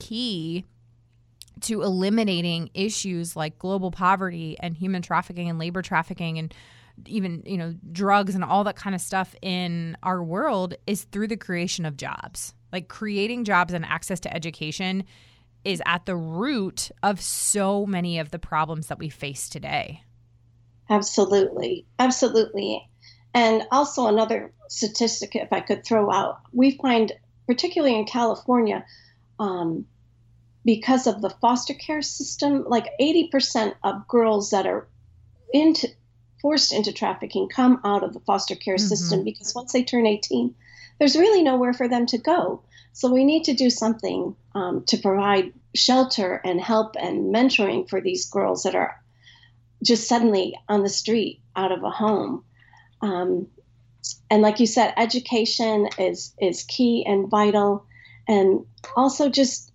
key 0.00 0.64
to 1.62 1.82
eliminating 1.82 2.70
issues 2.74 3.36
like 3.36 3.58
global 3.58 3.90
poverty 3.90 4.56
and 4.60 4.76
human 4.76 5.02
trafficking 5.02 5.48
and 5.48 5.58
labor 5.58 5.82
trafficking 5.82 6.38
and 6.38 6.54
even 7.06 7.42
you 7.46 7.56
know 7.56 7.74
drugs 7.92 8.34
and 8.34 8.44
all 8.44 8.64
that 8.64 8.76
kind 8.76 8.94
of 8.94 9.00
stuff 9.00 9.34
in 9.40 9.96
our 10.02 10.22
world 10.22 10.74
is 10.86 11.04
through 11.04 11.28
the 11.28 11.36
creation 11.36 11.84
of 11.84 11.96
jobs. 11.96 12.54
Like 12.72 12.88
creating 12.88 13.44
jobs 13.44 13.72
and 13.72 13.84
access 13.84 14.20
to 14.20 14.34
education 14.34 15.04
is 15.64 15.82
at 15.86 16.06
the 16.06 16.16
root 16.16 16.90
of 17.02 17.20
so 17.20 17.84
many 17.86 18.18
of 18.18 18.30
the 18.30 18.38
problems 18.38 18.86
that 18.88 18.98
we 18.98 19.08
face 19.08 19.48
today. 19.48 20.02
Absolutely. 20.88 21.86
Absolutely. 21.98 22.88
And 23.34 23.62
also 23.70 24.06
another 24.06 24.52
statistic 24.70 25.34
if 25.34 25.52
i 25.52 25.60
could 25.60 25.84
throw 25.84 26.10
out 26.10 26.40
we 26.52 26.78
find 26.78 27.12
particularly 27.46 27.96
in 27.96 28.06
california 28.06 28.84
um, 29.40 29.84
because 30.64 31.06
of 31.06 31.22
the 31.22 31.30
foster 31.30 31.74
care 31.74 32.02
system, 32.02 32.64
like 32.66 32.92
80% 33.00 33.74
of 33.82 34.06
girls 34.08 34.50
that 34.50 34.66
are 34.66 34.88
into 35.52 35.88
forced 36.40 36.72
into 36.72 36.92
trafficking 36.92 37.48
come 37.48 37.80
out 37.84 38.02
of 38.02 38.14
the 38.14 38.20
foster 38.20 38.54
care 38.54 38.76
mm-hmm. 38.76 38.86
system 38.86 39.24
because 39.24 39.54
once 39.54 39.72
they 39.72 39.84
turn 39.84 40.06
18, 40.06 40.54
there's 40.98 41.16
really 41.16 41.42
nowhere 41.42 41.74
for 41.74 41.88
them 41.88 42.06
to 42.06 42.18
go. 42.18 42.62
So 42.92 43.12
we 43.12 43.24
need 43.24 43.44
to 43.44 43.54
do 43.54 43.70
something 43.70 44.34
um, 44.54 44.84
to 44.86 44.96
provide 44.96 45.52
shelter 45.74 46.40
and 46.44 46.60
help 46.60 46.96
and 46.98 47.34
mentoring 47.34 47.88
for 47.88 48.00
these 48.00 48.26
girls 48.26 48.64
that 48.64 48.74
are 48.74 49.00
just 49.82 50.08
suddenly 50.08 50.58
on 50.68 50.82
the 50.82 50.88
street 50.88 51.40
out 51.56 51.72
of 51.72 51.82
a 51.84 51.90
home. 51.90 52.44
Um, 53.00 53.46
and 54.30 54.42
like 54.42 54.60
you 54.60 54.66
said, 54.66 54.94
education 54.96 55.88
is 55.98 56.34
is 56.40 56.64
key 56.64 57.04
and 57.06 57.28
vital, 57.28 57.84
and 58.28 58.64
also 58.96 59.28
just 59.28 59.69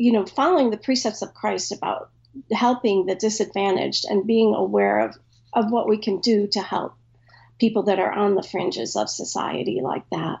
you 0.00 0.12
know, 0.12 0.24
following 0.24 0.70
the 0.70 0.78
precepts 0.78 1.20
of 1.20 1.34
Christ 1.34 1.72
about 1.72 2.08
helping 2.50 3.04
the 3.04 3.14
disadvantaged 3.14 4.06
and 4.08 4.26
being 4.26 4.54
aware 4.54 5.00
of, 5.00 5.14
of 5.52 5.70
what 5.70 5.90
we 5.90 5.98
can 5.98 6.20
do 6.20 6.46
to 6.52 6.60
help 6.62 6.94
people 7.58 7.82
that 7.82 7.98
are 7.98 8.10
on 8.10 8.34
the 8.34 8.42
fringes 8.42 8.96
of 8.96 9.10
society 9.10 9.80
like 9.82 10.08
that. 10.10 10.38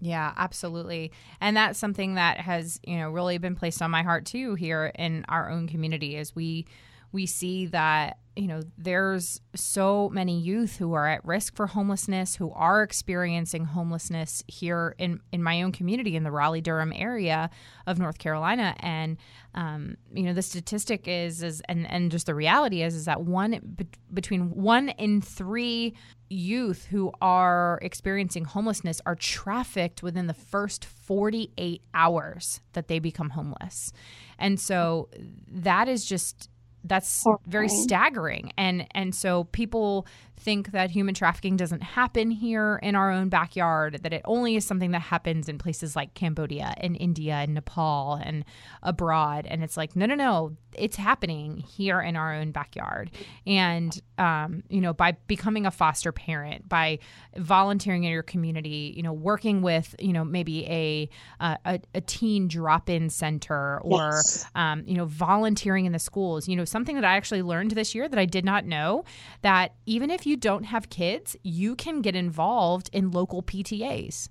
Yeah, 0.00 0.34
absolutely. 0.36 1.12
And 1.40 1.56
that's 1.56 1.78
something 1.78 2.16
that 2.16 2.40
has, 2.40 2.80
you 2.82 2.96
know, 2.96 3.08
really 3.08 3.38
been 3.38 3.54
placed 3.54 3.80
on 3.80 3.92
my 3.92 4.02
heart 4.02 4.26
too 4.26 4.56
here 4.56 4.90
in 4.98 5.24
our 5.28 5.50
own 5.50 5.68
community 5.68 6.16
as 6.16 6.34
we 6.34 6.66
we 7.16 7.24
see 7.24 7.64
that 7.64 8.18
you 8.36 8.46
know 8.46 8.60
there's 8.76 9.40
so 9.54 10.10
many 10.10 10.38
youth 10.38 10.76
who 10.76 10.92
are 10.92 11.08
at 11.08 11.24
risk 11.24 11.56
for 11.56 11.66
homelessness 11.66 12.36
who 12.36 12.50
are 12.52 12.82
experiencing 12.82 13.64
homelessness 13.64 14.44
here 14.46 14.94
in 14.98 15.20
in 15.32 15.42
my 15.42 15.62
own 15.62 15.72
community 15.72 16.14
in 16.14 16.24
the 16.24 16.30
Raleigh 16.30 16.60
Durham 16.60 16.92
area 16.94 17.48
of 17.86 17.98
North 17.98 18.18
Carolina. 18.18 18.76
And 18.80 19.16
um, 19.54 19.96
you 20.12 20.24
know 20.24 20.34
the 20.34 20.42
statistic 20.42 21.08
is 21.08 21.42
is 21.42 21.62
and 21.70 21.90
and 21.90 22.10
just 22.10 22.26
the 22.26 22.34
reality 22.34 22.82
is 22.82 22.94
is 22.94 23.06
that 23.06 23.22
one 23.22 23.58
be, 23.74 23.86
between 24.12 24.50
one 24.50 24.90
in 24.90 25.22
three 25.22 25.94
youth 26.28 26.88
who 26.90 27.12
are 27.22 27.78
experiencing 27.80 28.44
homelessness 28.44 29.00
are 29.06 29.14
trafficked 29.14 30.02
within 30.02 30.26
the 30.26 30.34
first 30.34 30.84
48 30.84 31.80
hours 31.94 32.60
that 32.74 32.88
they 32.88 32.98
become 32.98 33.30
homeless. 33.30 33.92
And 34.38 34.60
so 34.60 35.08
that 35.48 35.88
is 35.88 36.04
just 36.04 36.50
that's 36.88 37.24
very 37.46 37.68
staggering. 37.68 38.52
And 38.56 38.86
and 38.92 39.14
so 39.14 39.44
people 39.44 40.06
think 40.36 40.72
that 40.72 40.90
human 40.90 41.14
trafficking 41.14 41.56
doesn't 41.56 41.82
happen 41.82 42.30
here 42.30 42.78
in 42.82 42.94
our 42.94 43.10
own 43.10 43.28
backyard, 43.28 44.00
that 44.02 44.12
it 44.12 44.22
only 44.24 44.56
is 44.56 44.64
something 44.64 44.90
that 44.90 45.00
happens 45.00 45.48
in 45.48 45.58
places 45.58 45.96
like 45.96 46.14
Cambodia 46.14 46.74
and 46.76 46.96
India 46.96 47.34
and 47.34 47.54
Nepal 47.54 48.14
and 48.22 48.44
abroad. 48.82 49.46
And 49.48 49.64
it's 49.64 49.76
like, 49.76 49.96
no, 49.96 50.06
no, 50.06 50.14
no, 50.14 50.56
it's 50.74 50.96
happening 50.96 51.56
here 51.56 52.00
in 52.00 52.16
our 52.16 52.34
own 52.34 52.50
backyard. 52.50 53.10
And, 53.46 53.98
um, 54.18 54.62
you 54.68 54.80
know, 54.80 54.92
by 54.92 55.12
becoming 55.26 55.64
a 55.64 55.70
foster 55.70 56.12
parent, 56.12 56.68
by 56.68 56.98
volunteering 57.36 58.04
in 58.04 58.12
your 58.12 58.22
community, 58.22 58.92
you 58.94 59.02
know, 59.02 59.14
working 59.14 59.62
with, 59.62 59.94
you 59.98 60.12
know, 60.12 60.24
maybe 60.24 60.66
a, 60.66 61.08
a, 61.40 61.80
a 61.94 62.00
teen 62.02 62.46
drop 62.46 62.90
in 62.90 63.08
center 63.08 63.80
or, 63.80 64.10
yes. 64.12 64.46
um, 64.54 64.82
you 64.86 64.94
know, 64.94 65.06
volunteering 65.06 65.86
in 65.86 65.92
the 65.92 65.98
schools, 65.98 66.46
you 66.46 66.56
know, 66.56 66.64
something 66.66 66.94
that 66.96 67.04
I 67.04 67.16
actually 67.16 67.42
learned 67.42 67.70
this 67.70 67.94
year 67.94 68.08
that 68.08 68.18
I 68.18 68.26
did 68.26 68.44
not 68.44 68.66
know 68.66 69.04
that 69.40 69.74
even 69.86 70.10
if 70.10 70.25
you 70.26 70.36
don't 70.36 70.64
have 70.64 70.90
kids, 70.90 71.36
you 71.42 71.76
can 71.76 72.02
get 72.02 72.16
involved 72.16 72.90
in 72.92 73.10
local 73.10 73.42
PTAs. 73.42 74.28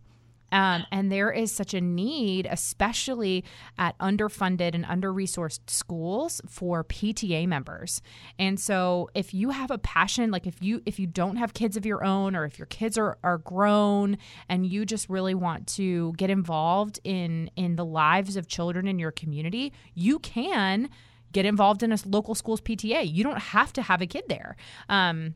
Um, 0.51 0.85
and 0.91 1.11
there 1.11 1.31
is 1.31 1.51
such 1.51 1.73
a 1.73 1.81
need, 1.81 2.47
especially 2.49 3.43
at 3.77 3.97
underfunded 3.97 4.73
and 4.73 4.85
under 4.85 5.11
resourced 5.11 5.69
schools, 5.69 6.39
for 6.47 6.83
PTA 6.83 7.47
members. 7.47 8.01
And 8.37 8.59
so, 8.59 9.09
if 9.13 9.33
you 9.33 9.49
have 9.49 9.71
a 9.71 9.77
passion, 9.77 10.31
like 10.31 10.47
if 10.47 10.61
you 10.61 10.81
if 10.85 10.99
you 10.99 11.07
don't 11.07 11.37
have 11.37 11.53
kids 11.53 11.75
of 11.75 11.85
your 11.85 12.05
own, 12.05 12.35
or 12.35 12.45
if 12.45 12.59
your 12.59 12.67
kids 12.67 12.97
are 12.97 13.17
are 13.23 13.39
grown, 13.39 14.17
and 14.47 14.65
you 14.65 14.85
just 14.85 15.09
really 15.09 15.35
want 15.35 15.67
to 15.75 16.13
get 16.13 16.29
involved 16.29 16.99
in 17.03 17.49
in 17.55 17.75
the 17.75 17.85
lives 17.85 18.37
of 18.37 18.47
children 18.47 18.87
in 18.87 18.99
your 18.99 19.11
community, 19.11 19.73
you 19.93 20.19
can 20.19 20.89
get 21.33 21.45
involved 21.45 21.83
in 21.83 21.91
a 21.91 21.97
local 22.05 22.33
school's 22.33 22.61
PTA. 22.61 23.11
You 23.11 23.23
don't 23.23 23.39
have 23.39 23.73
to 23.73 23.81
have 23.81 24.01
a 24.01 24.07
kid 24.07 24.23
there. 24.29 24.55
Um, 24.87 25.35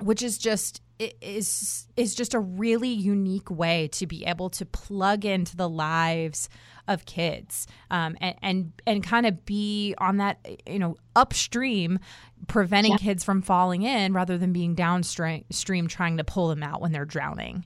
which 0.00 0.22
is 0.22 0.38
just 0.38 0.82
is 0.98 1.86
is 1.96 2.14
just 2.14 2.32
a 2.32 2.40
really 2.40 2.88
unique 2.88 3.50
way 3.50 3.88
to 3.88 4.06
be 4.06 4.24
able 4.24 4.48
to 4.48 4.64
plug 4.64 5.24
into 5.24 5.54
the 5.56 5.68
lives 5.68 6.48
of 6.88 7.04
kids 7.04 7.66
um, 7.90 8.16
and 8.20 8.34
and, 8.42 8.72
and 8.86 9.04
kind 9.04 9.26
of 9.26 9.44
be 9.44 9.94
on 9.98 10.16
that 10.16 10.38
you 10.66 10.78
know 10.78 10.96
upstream 11.14 11.98
preventing 12.46 12.92
yeah. 12.92 12.98
kids 12.98 13.24
from 13.24 13.42
falling 13.42 13.82
in 13.82 14.12
rather 14.12 14.38
than 14.38 14.52
being 14.52 14.74
downstream 14.74 15.44
trying 15.88 16.16
to 16.16 16.24
pull 16.24 16.48
them 16.48 16.62
out 16.62 16.80
when 16.80 16.92
they're 16.92 17.04
drowning 17.04 17.64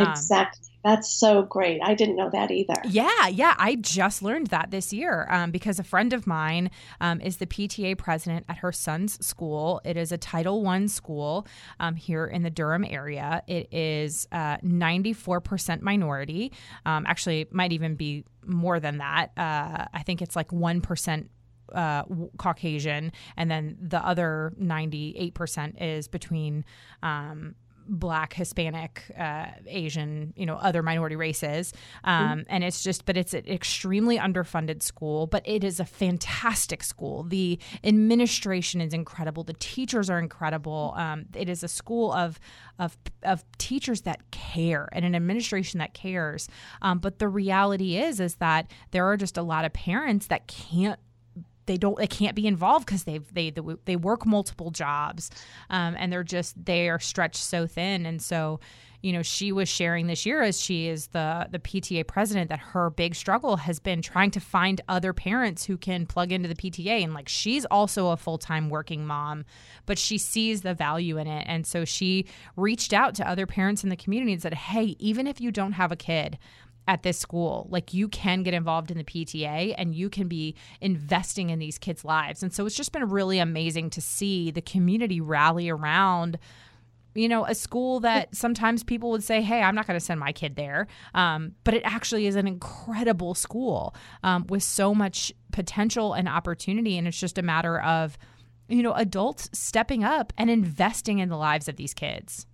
um, 0.00 0.10
exactly 0.10 0.70
that's 0.82 1.10
so 1.10 1.42
great. 1.42 1.80
I 1.82 1.94
didn't 1.94 2.16
know 2.16 2.30
that 2.30 2.50
either. 2.50 2.74
Yeah, 2.84 3.26
yeah. 3.28 3.54
I 3.58 3.74
just 3.76 4.22
learned 4.22 4.46
that 4.48 4.70
this 4.70 4.92
year 4.92 5.26
um, 5.30 5.50
because 5.50 5.78
a 5.78 5.84
friend 5.84 6.12
of 6.12 6.26
mine 6.26 6.70
um, 7.00 7.20
is 7.20 7.36
the 7.36 7.46
PTA 7.46 7.98
president 7.98 8.46
at 8.48 8.58
her 8.58 8.72
son's 8.72 9.24
school. 9.24 9.82
It 9.84 9.96
is 9.98 10.10
a 10.10 10.18
Title 10.18 10.62
One 10.62 10.88
school 10.88 11.46
um, 11.80 11.96
here 11.96 12.26
in 12.26 12.42
the 12.42 12.50
Durham 12.50 12.84
area. 12.84 13.42
It 13.46 13.72
is 13.72 14.26
uh, 14.32 14.56
94% 14.58 15.82
minority. 15.82 16.52
Um, 16.86 17.04
actually, 17.06 17.46
might 17.50 17.72
even 17.72 17.94
be 17.94 18.24
more 18.46 18.80
than 18.80 18.98
that. 18.98 19.32
Uh, 19.36 19.84
I 19.92 20.02
think 20.02 20.22
it's 20.22 20.34
like 20.34 20.48
1% 20.48 21.28
uh, 21.74 22.02
Caucasian, 22.38 23.12
and 23.36 23.50
then 23.50 23.76
the 23.80 24.04
other 24.04 24.54
98% 24.60 25.80
is 25.80 26.08
between 26.08 26.64
um, 27.02 27.54
black 27.90 28.32
hispanic 28.32 29.02
uh, 29.18 29.46
asian 29.66 30.32
you 30.36 30.46
know 30.46 30.54
other 30.54 30.82
minority 30.82 31.16
races. 31.16 31.72
Um, 32.04 32.40
mm-hmm. 32.40 32.40
and 32.48 32.64
it's 32.64 32.82
just 32.82 33.04
but 33.04 33.16
it's 33.16 33.34
an 33.34 33.46
extremely 33.46 34.16
underfunded 34.18 34.82
school 34.82 35.26
but 35.26 35.46
it 35.46 35.64
is 35.64 35.80
a 35.80 35.84
fantastic 35.84 36.82
school. 36.82 37.24
The 37.24 37.58
administration 37.82 38.80
is 38.80 38.94
incredible. 38.94 39.44
The 39.44 39.54
teachers 39.54 40.08
are 40.08 40.18
incredible. 40.18 40.94
Um, 40.96 41.26
it 41.34 41.48
is 41.48 41.62
a 41.62 41.68
school 41.68 42.12
of 42.12 42.38
of, 42.78 42.96
of 43.24 43.44
teachers 43.58 44.02
that 44.02 44.30
care 44.30 44.88
and 44.92 45.04
an 45.04 45.14
administration 45.14 45.78
that 45.78 45.92
cares. 45.92 46.48
Um, 46.80 46.98
but 46.98 47.18
the 47.18 47.28
reality 47.28 47.98
is 47.98 48.20
is 48.20 48.36
that 48.36 48.70
there 48.92 49.04
are 49.06 49.16
just 49.16 49.36
a 49.36 49.42
lot 49.42 49.64
of 49.64 49.72
parents 49.72 50.28
that 50.28 50.46
can't 50.46 51.00
they 51.70 51.76
don't 51.76 51.96
they 51.96 52.06
can't 52.08 52.34
be 52.34 52.48
involved 52.48 52.84
because 52.84 53.04
they 53.04 53.18
they 53.18 53.52
they 53.84 53.94
work 53.94 54.26
multiple 54.26 54.72
jobs 54.72 55.30
um, 55.70 55.94
and 55.96 56.12
they're 56.12 56.24
just 56.24 56.62
they 56.64 56.88
are 56.88 56.98
stretched 56.98 57.44
so 57.44 57.64
thin. 57.64 58.06
And 58.06 58.20
so 58.20 58.58
you 59.02 59.12
know 59.12 59.22
she 59.22 59.52
was 59.52 59.68
sharing 59.68 60.08
this 60.08 60.26
year 60.26 60.42
as 60.42 60.60
she 60.60 60.88
is 60.88 61.06
the 61.08 61.46
the 61.48 61.60
PTA 61.60 62.08
president 62.08 62.48
that 62.50 62.58
her 62.58 62.90
big 62.90 63.14
struggle 63.14 63.56
has 63.56 63.78
been 63.78 64.02
trying 64.02 64.32
to 64.32 64.40
find 64.40 64.80
other 64.88 65.12
parents 65.12 65.64
who 65.64 65.76
can 65.76 66.06
plug 66.06 66.32
into 66.32 66.48
the 66.48 66.56
PTA 66.56 67.04
and 67.04 67.14
like 67.14 67.28
she's 67.28 67.64
also 67.66 68.08
a 68.08 68.16
full-time 68.16 68.68
working 68.68 69.06
mom 69.06 69.44
but 69.86 69.96
she 69.96 70.18
sees 70.18 70.62
the 70.62 70.74
value 70.74 71.18
in 71.18 71.28
it. 71.28 71.46
And 71.48 71.64
so 71.66 71.84
she 71.84 72.26
reached 72.56 72.92
out 72.92 73.14
to 73.14 73.28
other 73.28 73.46
parents 73.46 73.84
in 73.84 73.90
the 73.90 73.96
community 73.96 74.32
and 74.32 74.42
said 74.42 74.54
hey 74.54 74.96
even 74.98 75.28
if 75.28 75.40
you 75.40 75.52
don't 75.52 75.72
have 75.72 75.92
a 75.92 75.96
kid 75.96 76.36
at 76.90 77.04
this 77.04 77.16
school. 77.16 77.68
Like 77.70 77.94
you 77.94 78.08
can 78.08 78.42
get 78.42 78.52
involved 78.52 78.90
in 78.90 78.98
the 78.98 79.04
PTA 79.04 79.76
and 79.78 79.94
you 79.94 80.10
can 80.10 80.26
be 80.26 80.56
investing 80.80 81.50
in 81.50 81.60
these 81.60 81.78
kids' 81.78 82.04
lives. 82.04 82.42
And 82.42 82.52
so 82.52 82.66
it's 82.66 82.74
just 82.74 82.90
been 82.90 83.08
really 83.08 83.38
amazing 83.38 83.90
to 83.90 84.00
see 84.00 84.50
the 84.50 84.60
community 84.60 85.20
rally 85.20 85.70
around 85.70 86.38
you 87.12 87.28
know, 87.28 87.44
a 87.44 87.56
school 87.56 87.98
that 87.98 88.32
sometimes 88.36 88.84
people 88.84 89.10
would 89.10 89.24
say, 89.24 89.42
hey, 89.42 89.62
I'm 89.62 89.74
not 89.74 89.88
going 89.88 89.98
to 89.98 90.04
send 90.04 90.20
my 90.20 90.30
kid 90.30 90.54
there. 90.54 90.86
Um, 91.12 91.56
but 91.64 91.74
it 91.74 91.82
actually 91.84 92.28
is 92.28 92.36
an 92.36 92.46
incredible 92.46 93.34
school 93.34 93.96
um, 94.22 94.46
with 94.48 94.62
so 94.62 94.94
much 94.94 95.32
potential 95.50 96.12
and 96.12 96.28
opportunity. 96.28 96.96
And 96.96 97.08
it's 97.08 97.18
just 97.18 97.36
a 97.36 97.42
matter 97.42 97.80
of, 97.80 98.16
you 98.68 98.80
know, 98.84 98.92
adults 98.92 99.50
stepping 99.52 100.04
up 100.04 100.32
and 100.38 100.50
investing 100.50 101.18
in 101.18 101.30
the 101.30 101.36
lives 101.36 101.68
of 101.68 101.74
these 101.74 101.94
kids. 101.94 102.46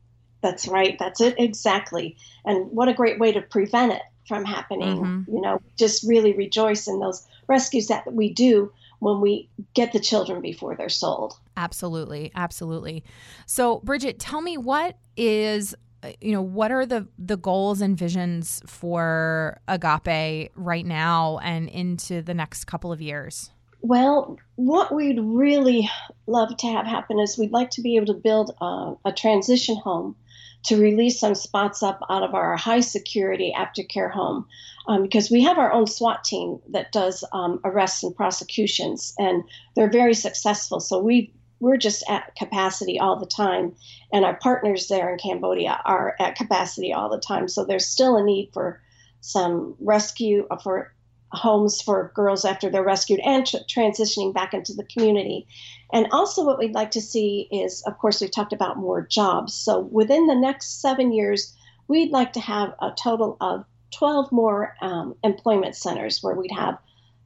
That's 0.43 0.69
right. 0.69 0.97
That's 0.99 1.21
it. 1.21 1.35
Exactly. 1.39 2.17
And 2.45 2.71
what 2.71 2.89
a 2.89 2.95
great 2.95 3.19
way 3.19 3.33
to 3.33 3.41
prevent 3.41 3.93
it 3.93 4.03
from 4.27 4.45
happening. 4.45 4.99
Mm-hmm. 4.99 5.35
You 5.35 5.41
know, 5.41 5.61
just 5.77 6.07
really 6.07 6.33
rejoice 6.33 6.87
in 6.87 7.01
those 7.01 7.27
rescues 7.49 7.89
that 7.89 8.13
we 8.13 8.33
do 8.33 8.73
when 8.99 9.21
we 9.21 9.49
get 9.75 9.93
the 9.93 10.01
children 10.01 10.41
before 10.41 10.75
they're 10.75 10.89
sold. 10.89 11.39
Absolutely, 11.57 12.33
absolutely. 12.35 13.05
So, 13.47 13.81
Bridget, 13.81 14.19
tell 14.19 14.41
me 14.41 14.57
what 14.57 14.97
is 15.17 15.75
you 16.21 16.33
know 16.33 16.43
what 16.43 16.71
are 16.71 16.87
the 16.87 17.09
the 17.19 17.37
goals 17.37 17.81
and 17.81 17.97
visions 17.97 18.63
for 18.67 19.59
Agape 19.67 20.53
right 20.55 20.87
now 20.87 21.39
and 21.39 21.69
into 21.69 22.23
the 22.23 22.35
next 22.35 22.65
couple 22.67 22.93
of 22.93 23.01
years? 23.01 23.51
Well, 23.83 24.39
what 24.57 24.93
we'd 24.93 25.21
really 25.21 25.89
love 26.27 26.57
to 26.57 26.67
have 26.67 26.87
happen 26.87 27.21
is 27.21 27.39
we'd 27.39 27.53
like 27.53 27.71
to 27.71 27.83
be 27.83 27.97
able 27.97 28.07
to 28.07 28.15
build 28.15 28.55
a, 28.61 28.95
a 29.05 29.13
transition 29.13 29.77
home 29.77 30.17
to 30.65 30.81
release 30.81 31.21
some 31.21 31.35
spots 31.35 31.83
up 31.83 32.01
out 32.11 32.23
of 32.23 32.35
our 32.35 32.57
high 32.57 32.81
security 32.81 33.53
aftercare 33.57 34.11
home 34.11 34.47
um, 34.89 35.03
because 35.03 35.31
we 35.31 35.43
have 35.43 35.59
our 35.59 35.73
own 35.73 35.87
SWAT 35.87 36.25
team 36.25 36.59
that 36.71 36.93
does 36.93 37.25
um, 37.33 37.61
arrests 37.65 38.03
and 38.03 38.15
prosecutions, 38.15 39.15
and 39.19 39.45
they're 39.75 39.91
very 39.91 40.15
successful. 40.15 40.81
So 40.81 40.99
we 40.99 41.33
we're 41.59 41.79
just 41.79 42.05
at 42.09 42.35
capacity 42.37 42.99
all 42.99 43.19
the 43.19 43.27
time, 43.27 43.75
and 44.13 44.25
our 44.25 44.37
partners 44.37 44.89
there 44.89 45.11
in 45.11 45.19
Cambodia 45.19 45.81
are 45.85 46.15
at 46.21 46.37
capacity 46.37 46.93
all 46.93 47.09
the 47.09 47.21
time. 47.21 47.49
So 47.49 47.65
there's 47.65 47.87
still 47.87 48.17
a 48.17 48.25
need 48.25 48.51
for 48.53 48.81
some 49.21 49.75
rescue 49.81 50.47
uh, 50.51 50.59
for 50.59 50.93
homes 51.37 51.81
for 51.81 52.13
girls 52.15 52.45
after 52.45 52.71
they're 52.71 52.83
rescued 52.83 53.21
and 53.21 53.47
tr- 53.47 53.59
transitioning 53.69 54.35
back 54.35 54.55
into 54.55 54.75
the 54.75 54.85
community. 54.85 55.47
And 55.93 56.09
also, 56.11 56.45
what 56.45 56.59
we'd 56.59 56.75
like 56.75 56.93
to 56.93 57.01
see 57.01 57.49
is, 57.51 57.83
of 57.87 57.99
course, 57.99 58.21
we 58.21 58.29
talked 58.29 58.53
about 58.53 58.79
more 58.79 59.07
jobs. 59.07 59.55
So 59.55 59.81
within 59.81 60.27
the 60.27 60.35
next 60.35 60.81
seven 60.81 61.13
years, 61.13 61.55
we'd 61.89 62.11
like 62.11 62.33
to 62.33 62.41
have 62.41 62.75
a 62.81 62.91
total 62.91 63.37
of 63.41 63.65
12 63.93 64.33
more 64.33 64.75
um, 64.81 65.15
employment 65.23 65.77
centers 65.77 66.23
where 66.23 66.35
we'd 66.35 66.51
have 66.51 66.79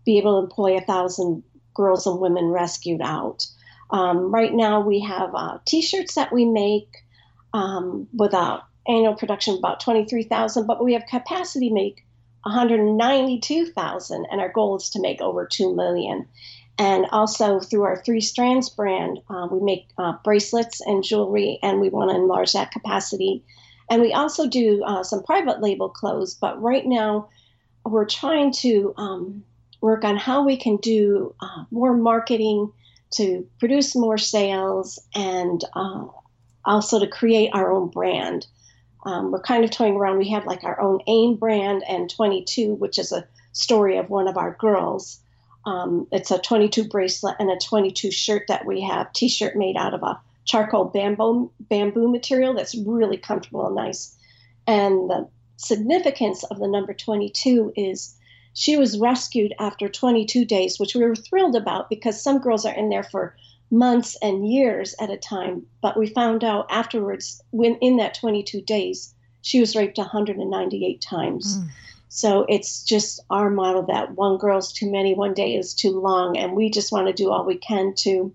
be 0.05 0.19
able 0.19 0.41
to 0.41 0.45
employ 0.45 0.77
a 0.77 0.81
thousand 0.81 1.43
girls 1.75 2.07
and 2.07 2.21
women 2.21 2.47
rescued 2.47 3.01
out. 3.03 3.47
Um, 3.91 4.33
right 4.33 4.53
now, 4.53 4.81
we 4.81 5.01
have 5.01 5.31
uh, 5.35 5.59
T-shirts 5.65 6.15
that 6.15 6.33
we 6.33 6.45
make 6.45 6.89
um, 7.53 8.09
with 8.13 8.35
a 8.35 8.63
annual 8.87 9.15
production 9.15 9.55
of 9.55 9.59
about 9.59 9.81
23,000, 9.81 10.67
but 10.67 10.83
we 10.83 10.95
have 10.95 11.05
capacity 11.07 11.71
make 11.71 12.05
192,000, 12.43 14.27
and 14.31 14.41
our 14.41 14.53
goal 14.53 14.77
is 14.77 14.91
to 14.91 15.01
make 15.01 15.21
over 15.21 15.47
2 15.47 15.75
million. 15.75 16.27
And 16.79 17.07
also 17.13 17.61
through 17.61 17.83
our 17.83 18.03
Three 18.03 18.23
Strands 18.23 18.71
brand, 18.71 19.19
uh, 19.29 19.49
we 19.51 19.61
make 19.61 19.89
uh, 19.99 20.15
bracelets 20.25 20.81
and 20.81 21.05
jewelry, 21.05 21.59
and 21.63 21.81
we 21.81 21.91
want 21.91 22.11
to 22.11 22.17
enlarge 22.17 22.53
that 22.53 22.73
capacity. 22.73 23.45
And 23.91 24.01
we 24.01 24.13
also 24.13 24.49
do 24.49 24.83
uh, 24.85 25.03
some 25.03 25.23
private 25.23 25.61
label 25.61 25.89
clothes, 25.89 26.35
but 26.35 26.61
right 26.63 26.87
now 26.87 27.29
we're 27.85 28.07
trying 28.07 28.53
to 28.53 28.95
um, 28.97 29.45
work 29.81 30.05
on 30.05 30.17
how 30.17 30.45
we 30.45 30.57
can 30.57 30.77
do 30.77 31.35
uh, 31.41 31.65
more 31.71 31.95
marketing 31.95 32.73
to 33.15 33.47
produce 33.59 33.97
more 33.97 34.19
sales 34.19 34.99
and 35.15 35.65
uh, 35.75 36.07
also 36.65 37.01
to 37.01 37.07
create 37.07 37.51
our 37.53 37.73
own 37.73 37.89
brand. 37.89 38.47
Um, 39.05 39.31
we're 39.31 39.41
kind 39.41 39.65
of 39.65 39.71
toying 39.71 39.97
around. 39.97 40.19
We 40.19 40.31
have 40.31 40.47
like 40.47 40.65
our 40.65 40.81
own 40.81 41.01
AIM 41.07 41.37
brand 41.37 41.83
and 41.89 42.11
22, 42.11 42.75
which 42.75 42.99
is 42.99 43.13
a 43.13 43.27
story 43.53 43.97
of 43.97 44.11
one 44.11 44.29
of 44.29 44.37
our 44.37 44.53
girls. 44.53 45.21
Um, 45.65 46.07
it's 46.13 46.31
a 46.31 46.39
22 46.39 46.85
bracelet 46.89 47.37
and 47.39 47.51
a 47.51 47.59
22 47.59 48.11
shirt 48.11 48.45
that 48.49 48.65
we 48.65 48.81
have, 48.83 49.13
t-shirt 49.13 49.57
made 49.57 49.77
out 49.77 49.95
of 49.95 50.03
a 50.03 50.21
charcoal 50.45 50.87
bamboo 50.87 51.51
bamboo 51.61 52.09
material 52.09 52.55
that's 52.55 52.75
really 52.75 53.17
comfortable 53.17 53.67
and 53.67 53.77
nice. 53.77 54.17
And 54.67 55.11
the 55.11 55.29
significance 55.57 56.45
of 56.45 56.59
the 56.59 56.69
number 56.69 56.95
22 56.95 57.73
is 57.77 58.17
she 58.55 58.77
was 58.77 58.99
rescued 58.99 59.55
after 59.59 59.89
22 59.89 60.45
days, 60.45 60.79
which 60.79 60.95
we 60.95 61.05
were 61.05 61.15
thrilled 61.15 61.57
about 61.57 61.89
because 61.89 62.21
some 62.21 62.39
girls 62.39 62.65
are 62.65 62.75
in 62.75 62.89
there 62.89 63.05
for 63.05 63.37
months 63.71 64.17
and 64.23 64.51
years 64.51 64.95
at 65.01 65.11
a 65.11 65.17
time. 65.17 65.67
But 65.81 65.97
we 65.97 66.07
found 66.07 66.45
out 66.45 66.67
afterwards, 66.71 67.43
when 67.51 67.77
in 67.77 67.97
that 67.99 68.15
22 68.15 68.63
days, 68.63 69.15
she 69.43 69.61
was 69.61 69.77
raped 69.77 69.99
198 69.99 71.01
times. 71.01 71.59
Mm. 71.59 71.69
So 72.09 72.45
it's 72.49 72.83
just 72.83 73.21
our 73.31 73.51
model 73.51 73.85
that 73.85 74.17
one 74.17 74.37
girl's 74.37 74.73
too 74.73 74.91
many, 74.91 75.15
one 75.15 75.35
day 75.35 75.55
is 75.55 75.75
too 75.75 75.99
long. 75.99 76.37
And 76.37 76.55
we 76.55 76.71
just 76.71 76.93
want 76.93 77.07
to 77.07 77.13
do 77.13 77.31
all 77.31 77.45
we 77.45 77.57
can 77.57 77.95
to 77.99 78.35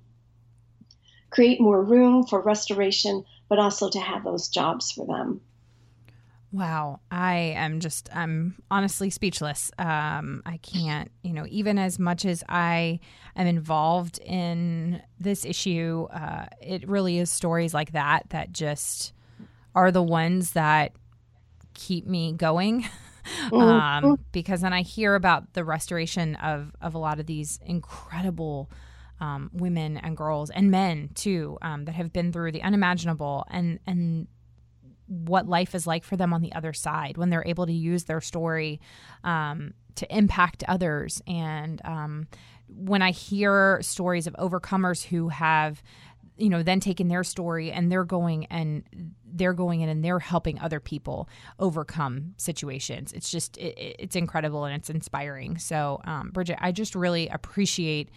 create 1.30 1.60
more 1.60 1.84
room 1.84 2.26
for 2.26 2.40
restoration, 2.40 3.26
but 3.50 3.60
also 3.60 3.90
to 3.90 4.00
have 4.00 4.24
those 4.24 4.48
jobs 4.48 4.92
for 4.92 5.06
them. 5.06 5.42
Wow, 6.52 7.02
I 7.12 7.54
am 7.58 7.80
just 7.80 8.10
I'm 8.14 8.56
honestly 8.72 9.10
speechless. 9.10 9.72
Um, 9.78 10.42
I 10.46 10.58
can't, 10.58 11.12
you 11.22 11.34
know, 11.34 11.46
even 11.50 11.78
as 11.78 12.00
much 12.00 12.24
as 12.24 12.44
I 12.48 13.00
am 13.36 13.48
involved 13.48 14.20
in 14.20 15.02
this 15.20 15.44
issue, 15.44 16.08
uh, 16.14 16.46
it 16.62 16.88
really 16.88 17.18
is 17.20 17.30
stories 17.30 17.74
like 17.74 17.92
that 17.92 18.30
that 18.30 18.54
just 18.54 19.12
are 19.74 19.92
the 19.92 20.04
ones 20.04 20.52
that 20.52 20.94
keep 21.74 22.08
me 22.08 22.34
going. 22.34 22.88
Mm-hmm. 23.50 24.06
um, 24.06 24.20
because 24.32 24.62
then 24.62 24.72
I 24.72 24.84
hear 24.84 25.16
about 25.16 25.54
the 25.54 25.64
restoration 25.64 26.36
of 26.36 26.76
of 26.80 26.94
a 26.94 27.00
lot 27.00 27.20
of 27.20 27.26
these 27.26 27.60
incredible 27.66 28.70
um, 29.20 29.50
women 29.52 29.98
and 29.98 30.16
girls 30.16 30.52
and 30.52 30.70
men 30.70 31.10
too 31.16 31.58
um, 31.64 31.86
that 31.86 31.96
have 31.96 32.14
been 32.14 32.32
through 32.32 32.52
the 32.52 32.62
unimaginable 32.62 33.46
and 33.50 33.80
and 33.88 34.28
what 35.08 35.48
life 35.48 35.76
is 35.76 35.86
like 35.86 36.04
for 36.04 36.18
them 36.18 36.34
on 36.34 36.42
the 36.42 36.54
other 36.54 36.74
side 36.74 37.18
when 37.18 37.30
they're 37.30 37.46
able 37.46 37.66
to 37.66 37.74
use 37.74 38.06
their 38.06 38.22
story 38.22 38.80
um, 39.24 39.74
to 39.96 40.16
impact 40.16 40.64
others. 40.68 41.22
And 41.28 41.82
um, 41.86 42.28
when 42.68 43.02
I 43.02 43.12
hear 43.12 43.80
stories 43.82 44.28
of 44.28 44.34
overcomers 44.34 45.04
who 45.04 45.30
have, 45.30 45.84
you 46.38 46.50
know, 46.50 46.64
then 46.64 46.80
taken 46.80 47.08
their 47.08 47.24
story 47.24 47.72
and 47.72 47.92
they're 47.92 48.04
going 48.04 48.46
and 48.46 48.84
they're 49.26 49.54
going 49.54 49.82
in 49.82 49.90
and 49.90 50.04
they're 50.04 50.20
helping 50.20 50.60
other 50.60 50.80
people 50.80 51.30
overcome 51.60 52.34
situations. 52.38 53.14
It's 53.14 53.30
just, 53.30 53.58
it, 53.58 53.96
it's 54.00 54.16
incredible 54.16 54.66
and 54.66 54.76
it's 54.76 54.90
inspiring. 54.90 55.58
So, 55.58 56.02
um, 56.06 56.32
Bridget, 56.32 56.58
I 56.60 56.72
just 56.72 56.96
really 56.96 57.28
appreciate 57.30 58.10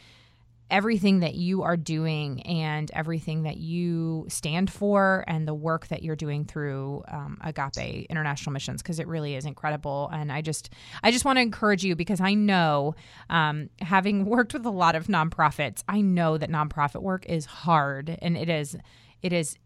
everything 0.71 1.21
that 1.21 1.35
you 1.35 1.63
are 1.63 1.77
doing 1.77 2.43
and 2.43 2.91
everything 2.93 3.45
that 3.45 3.57
you 3.57 4.27
stand 4.29 4.71
for 4.71 5.25
and 5.27 5.49
the 5.49 5.55
work 5.55 5.89
that 5.89 6.03
you're 6.03 6.17
doing 6.17 6.45
through 6.45 7.03
um, 7.09 7.39
agape 7.43 8.07
international 8.11 8.53
missions 8.53 8.83
because 8.83 8.99
it 8.99 9.07
really 9.07 9.35
is 9.35 9.45
incredible. 9.45 10.11
And 10.13 10.31
i 10.33 10.41
just 10.43 10.71
i 11.03 11.11
just 11.11 11.25
want 11.25 11.37
to 11.37 11.43
encourage 11.43 11.85
you 11.85 11.97
because 11.97 12.21
i 12.21 12.35
know 12.35 12.95
um, 13.31 13.71
having 13.81 14.25
worked 14.39 14.53
with 14.53 14.67
a 14.67 14.71
lot 14.71 14.95
of 14.95 15.07
nonprofits 15.07 15.83
i 15.89 16.01
know 16.01 16.39
that 16.39 16.51
nonprofit 16.51 17.03
work 17.03 17.27
is 17.27 17.45
hard 17.47 18.17
and 18.21 18.37
it 18.37 18.49
is 18.49 18.77
it 19.23 19.33
is 19.33 19.57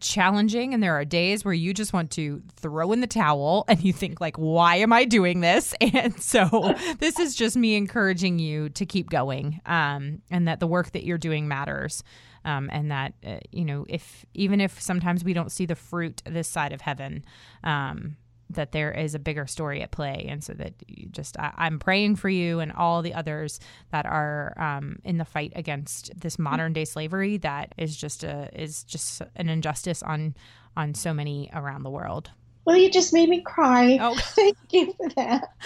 challenging 0.00 0.74
and 0.74 0.82
there 0.82 0.94
are 0.94 1.04
days 1.04 1.44
where 1.44 1.54
you 1.54 1.74
just 1.74 1.92
want 1.92 2.10
to 2.12 2.42
throw 2.56 2.92
in 2.92 3.00
the 3.00 3.06
towel 3.06 3.64
and 3.68 3.82
you 3.82 3.92
think 3.92 4.20
like 4.20 4.36
why 4.36 4.76
am 4.76 4.92
i 4.92 5.04
doing 5.04 5.40
this? 5.40 5.74
And 5.94 6.20
so 6.20 6.74
this 7.00 7.18
is 7.18 7.34
just 7.34 7.56
me 7.56 7.74
encouraging 7.76 8.38
you 8.38 8.70
to 8.70 8.86
keep 8.86 9.10
going 9.10 9.60
um, 9.66 10.22
and 10.30 10.48
that 10.48 10.58
the 10.58 10.66
work 10.66 10.92
that 10.92 11.04
you're 11.04 11.18
doing 11.18 11.46
matters 11.46 12.02
um, 12.44 12.70
and 12.72 12.90
that 12.90 13.14
uh, 13.26 13.38
you 13.50 13.64
know 13.64 13.84
if 13.88 14.24
even 14.34 14.60
if 14.60 14.80
sometimes 14.80 15.24
we 15.24 15.32
don't 15.32 15.52
see 15.52 15.66
the 15.66 15.74
fruit 15.74 16.22
this 16.24 16.48
side 16.48 16.72
of 16.72 16.80
heaven 16.80 17.24
um, 17.64 18.16
that 18.54 18.72
there 18.72 18.92
is 18.92 19.14
a 19.14 19.18
bigger 19.18 19.46
story 19.46 19.82
at 19.82 19.90
play 19.90 20.26
and 20.28 20.42
so 20.42 20.52
that 20.54 20.74
you 20.86 21.08
just 21.08 21.38
I, 21.38 21.66
am 21.66 21.78
praying 21.78 22.16
for 22.16 22.28
you 22.28 22.60
and 22.60 22.72
all 22.72 23.02
the 23.02 23.14
others 23.14 23.60
that 23.90 24.06
are 24.06 24.54
um, 24.58 24.98
in 25.04 25.18
the 25.18 25.24
fight 25.24 25.52
against 25.56 26.18
this 26.18 26.38
modern 26.38 26.72
day 26.72 26.84
slavery 26.84 27.36
that 27.38 27.74
is 27.76 27.96
just 27.96 28.24
a 28.24 28.48
is 28.52 28.84
just 28.84 29.22
an 29.36 29.48
injustice 29.48 30.02
on 30.02 30.34
on 30.76 30.94
so 30.94 31.12
many 31.12 31.50
around 31.52 31.82
the 31.82 31.90
world 31.90 32.30
well, 32.64 32.76
you 32.76 32.90
just 32.90 33.12
made 33.12 33.28
me 33.28 33.40
cry. 33.42 33.98
Oh. 34.00 34.14
Thank 34.20 34.56
you 34.70 34.94
for 34.96 35.08
that. 35.16 35.48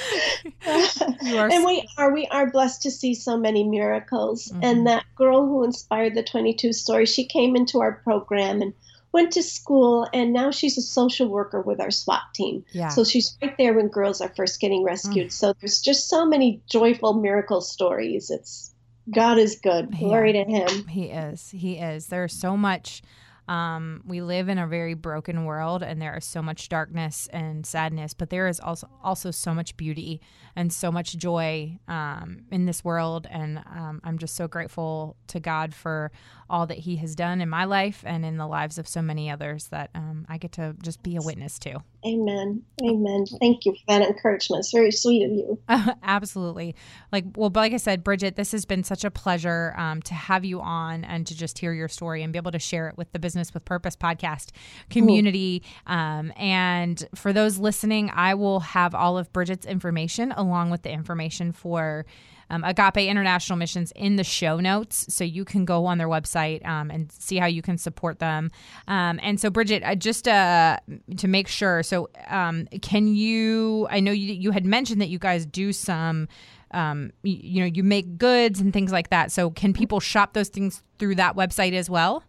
And 0.66 1.52
s- 1.52 1.64
we 1.64 1.86
are 1.98 2.12
we 2.12 2.26
are 2.28 2.50
blessed 2.50 2.82
to 2.82 2.90
see 2.90 3.14
so 3.14 3.36
many 3.36 3.64
miracles. 3.64 4.48
Mhm. 4.48 4.58
And 4.62 4.86
that 4.86 5.04
girl 5.14 5.46
who 5.46 5.62
inspired 5.64 6.14
the 6.14 6.22
22 6.22 6.72
story, 6.72 7.06
she 7.06 7.26
came 7.26 7.54
into 7.54 7.80
our 7.80 7.92
program 7.92 8.62
and 8.62 8.72
went 9.16 9.32
to 9.32 9.42
school, 9.42 10.06
and 10.12 10.32
now 10.34 10.50
she's 10.50 10.76
a 10.76 10.82
social 10.82 11.26
worker 11.26 11.62
with 11.62 11.80
our 11.80 11.90
SWAT 11.90 12.20
team. 12.34 12.64
yeah 12.72 12.90
So 12.90 13.02
she's 13.02 13.36
right 13.40 13.56
there 13.56 13.72
when 13.72 13.88
girls 13.88 14.20
are 14.20 14.32
first 14.36 14.60
getting 14.60 14.84
rescued. 14.84 15.32
So 15.32 15.54
there's 15.58 15.80
just 15.80 16.08
so 16.08 16.26
many 16.26 16.60
joyful 16.68 17.14
miracle 17.14 17.62
stories. 17.62 18.30
It's 18.30 18.74
God 19.10 19.38
is 19.38 19.58
good. 19.62 19.96
Glory 19.96 20.32
to 20.34 20.44
Him. 20.44 20.86
He 20.86 21.04
is. 21.06 21.50
He 21.50 21.78
is. 21.78 22.08
There's 22.08 22.34
so 22.38 22.56
much. 22.56 23.02
Um, 23.48 24.02
we 24.04 24.20
live 24.20 24.48
in 24.48 24.58
a 24.58 24.66
very 24.66 24.94
broken 24.94 25.44
world, 25.44 25.82
and 25.82 26.02
there 26.02 26.16
is 26.16 26.24
so 26.24 26.42
much 26.42 26.68
darkness 26.68 27.28
and 27.32 27.64
sadness. 27.64 28.12
But 28.12 28.28
there 28.28 28.48
is 28.48 28.58
also 28.60 28.88
also 29.02 29.30
so 29.30 29.54
much 29.54 29.76
beauty 29.76 30.20
and 30.56 30.72
so 30.72 30.90
much 30.90 31.16
joy 31.16 31.78
um, 31.88 32.42
in 32.50 32.66
this 32.66 32.84
world. 32.84 33.26
And 33.30 33.58
um, 33.58 34.00
I'm 34.04 34.18
just 34.18 34.34
so 34.34 34.48
grateful 34.48 35.16
to 35.28 35.40
God 35.40 35.74
for 35.74 36.10
all 36.48 36.66
that 36.66 36.78
He 36.78 36.96
has 36.96 37.14
done 37.14 37.40
in 37.40 37.48
my 37.48 37.64
life 37.64 38.02
and 38.06 38.24
in 38.24 38.36
the 38.36 38.46
lives 38.46 38.78
of 38.78 38.86
so 38.88 39.02
many 39.02 39.30
others 39.30 39.68
that 39.68 39.90
um, 39.94 40.26
I 40.28 40.38
get 40.38 40.52
to 40.52 40.74
just 40.82 41.02
be 41.02 41.16
a 41.16 41.20
witness 41.20 41.58
to. 41.60 41.82
Amen. 42.06 42.62
Amen. 42.82 43.26
Thank 43.40 43.64
you 43.64 43.72
for 43.72 43.80
that 43.88 44.02
encouragement. 44.02 44.60
It's 44.60 44.72
very 44.72 44.92
sweet 44.92 45.24
of 45.24 45.32
you. 45.32 45.58
Absolutely. 46.02 46.76
Like, 47.10 47.24
well, 47.34 47.50
but 47.50 47.60
like 47.60 47.72
I 47.72 47.78
said, 47.78 48.04
Bridget, 48.04 48.36
this 48.36 48.52
has 48.52 48.64
been 48.64 48.84
such 48.84 49.04
a 49.04 49.10
pleasure 49.10 49.74
um, 49.76 50.02
to 50.02 50.14
have 50.14 50.44
you 50.44 50.60
on 50.60 51.04
and 51.04 51.26
to 51.26 51.36
just 51.36 51.58
hear 51.58 51.72
your 51.72 51.88
story 51.88 52.22
and 52.22 52.32
be 52.32 52.36
able 52.36 52.52
to 52.52 52.58
share 52.60 52.88
it 52.88 52.96
with 52.96 53.10
the 53.12 53.18
Business 53.18 53.52
with 53.52 53.64
Purpose 53.64 53.96
podcast 53.96 54.50
community. 54.88 55.64
Um, 55.86 56.32
and 56.36 57.06
for 57.14 57.32
those 57.32 57.58
listening, 57.58 58.10
I 58.14 58.34
will 58.34 58.60
have 58.60 58.94
all 58.94 59.18
of 59.18 59.32
Bridget's 59.32 59.66
information 59.66 60.32
along 60.32 60.70
with 60.70 60.82
the 60.82 60.90
information 60.90 61.52
for. 61.52 62.06
Um, 62.50 62.64
Agape 62.64 63.08
International 63.08 63.56
Missions 63.56 63.92
in 63.96 64.16
the 64.16 64.24
show 64.24 64.60
notes, 64.60 65.12
so 65.12 65.24
you 65.24 65.44
can 65.44 65.64
go 65.64 65.86
on 65.86 65.98
their 65.98 66.08
website 66.08 66.64
um, 66.66 66.90
and 66.90 67.10
see 67.10 67.36
how 67.36 67.46
you 67.46 67.62
can 67.62 67.78
support 67.78 68.18
them. 68.18 68.50
Um, 68.88 69.18
and 69.22 69.40
so, 69.40 69.50
Bridget, 69.50 69.82
uh, 69.82 69.94
just 69.94 70.28
uh, 70.28 70.78
to 71.16 71.28
make 71.28 71.48
sure, 71.48 71.82
so 71.82 72.10
um, 72.28 72.66
can 72.82 73.08
you? 73.08 73.86
I 73.90 74.00
know 74.00 74.12
you 74.12 74.32
you 74.32 74.50
had 74.52 74.64
mentioned 74.64 75.00
that 75.00 75.08
you 75.08 75.18
guys 75.18 75.46
do 75.46 75.72
some. 75.72 76.28
Um, 76.72 77.12
you, 77.22 77.38
you 77.40 77.60
know, 77.60 77.66
you 77.66 77.84
make 77.84 78.18
goods 78.18 78.60
and 78.60 78.72
things 78.72 78.90
like 78.90 79.10
that. 79.10 79.30
So, 79.30 79.50
can 79.50 79.72
people 79.72 80.00
shop 80.00 80.32
those 80.32 80.48
things 80.48 80.82
through 80.98 81.14
that 81.16 81.36
website 81.36 81.72
as 81.72 81.88
well? 81.88 82.24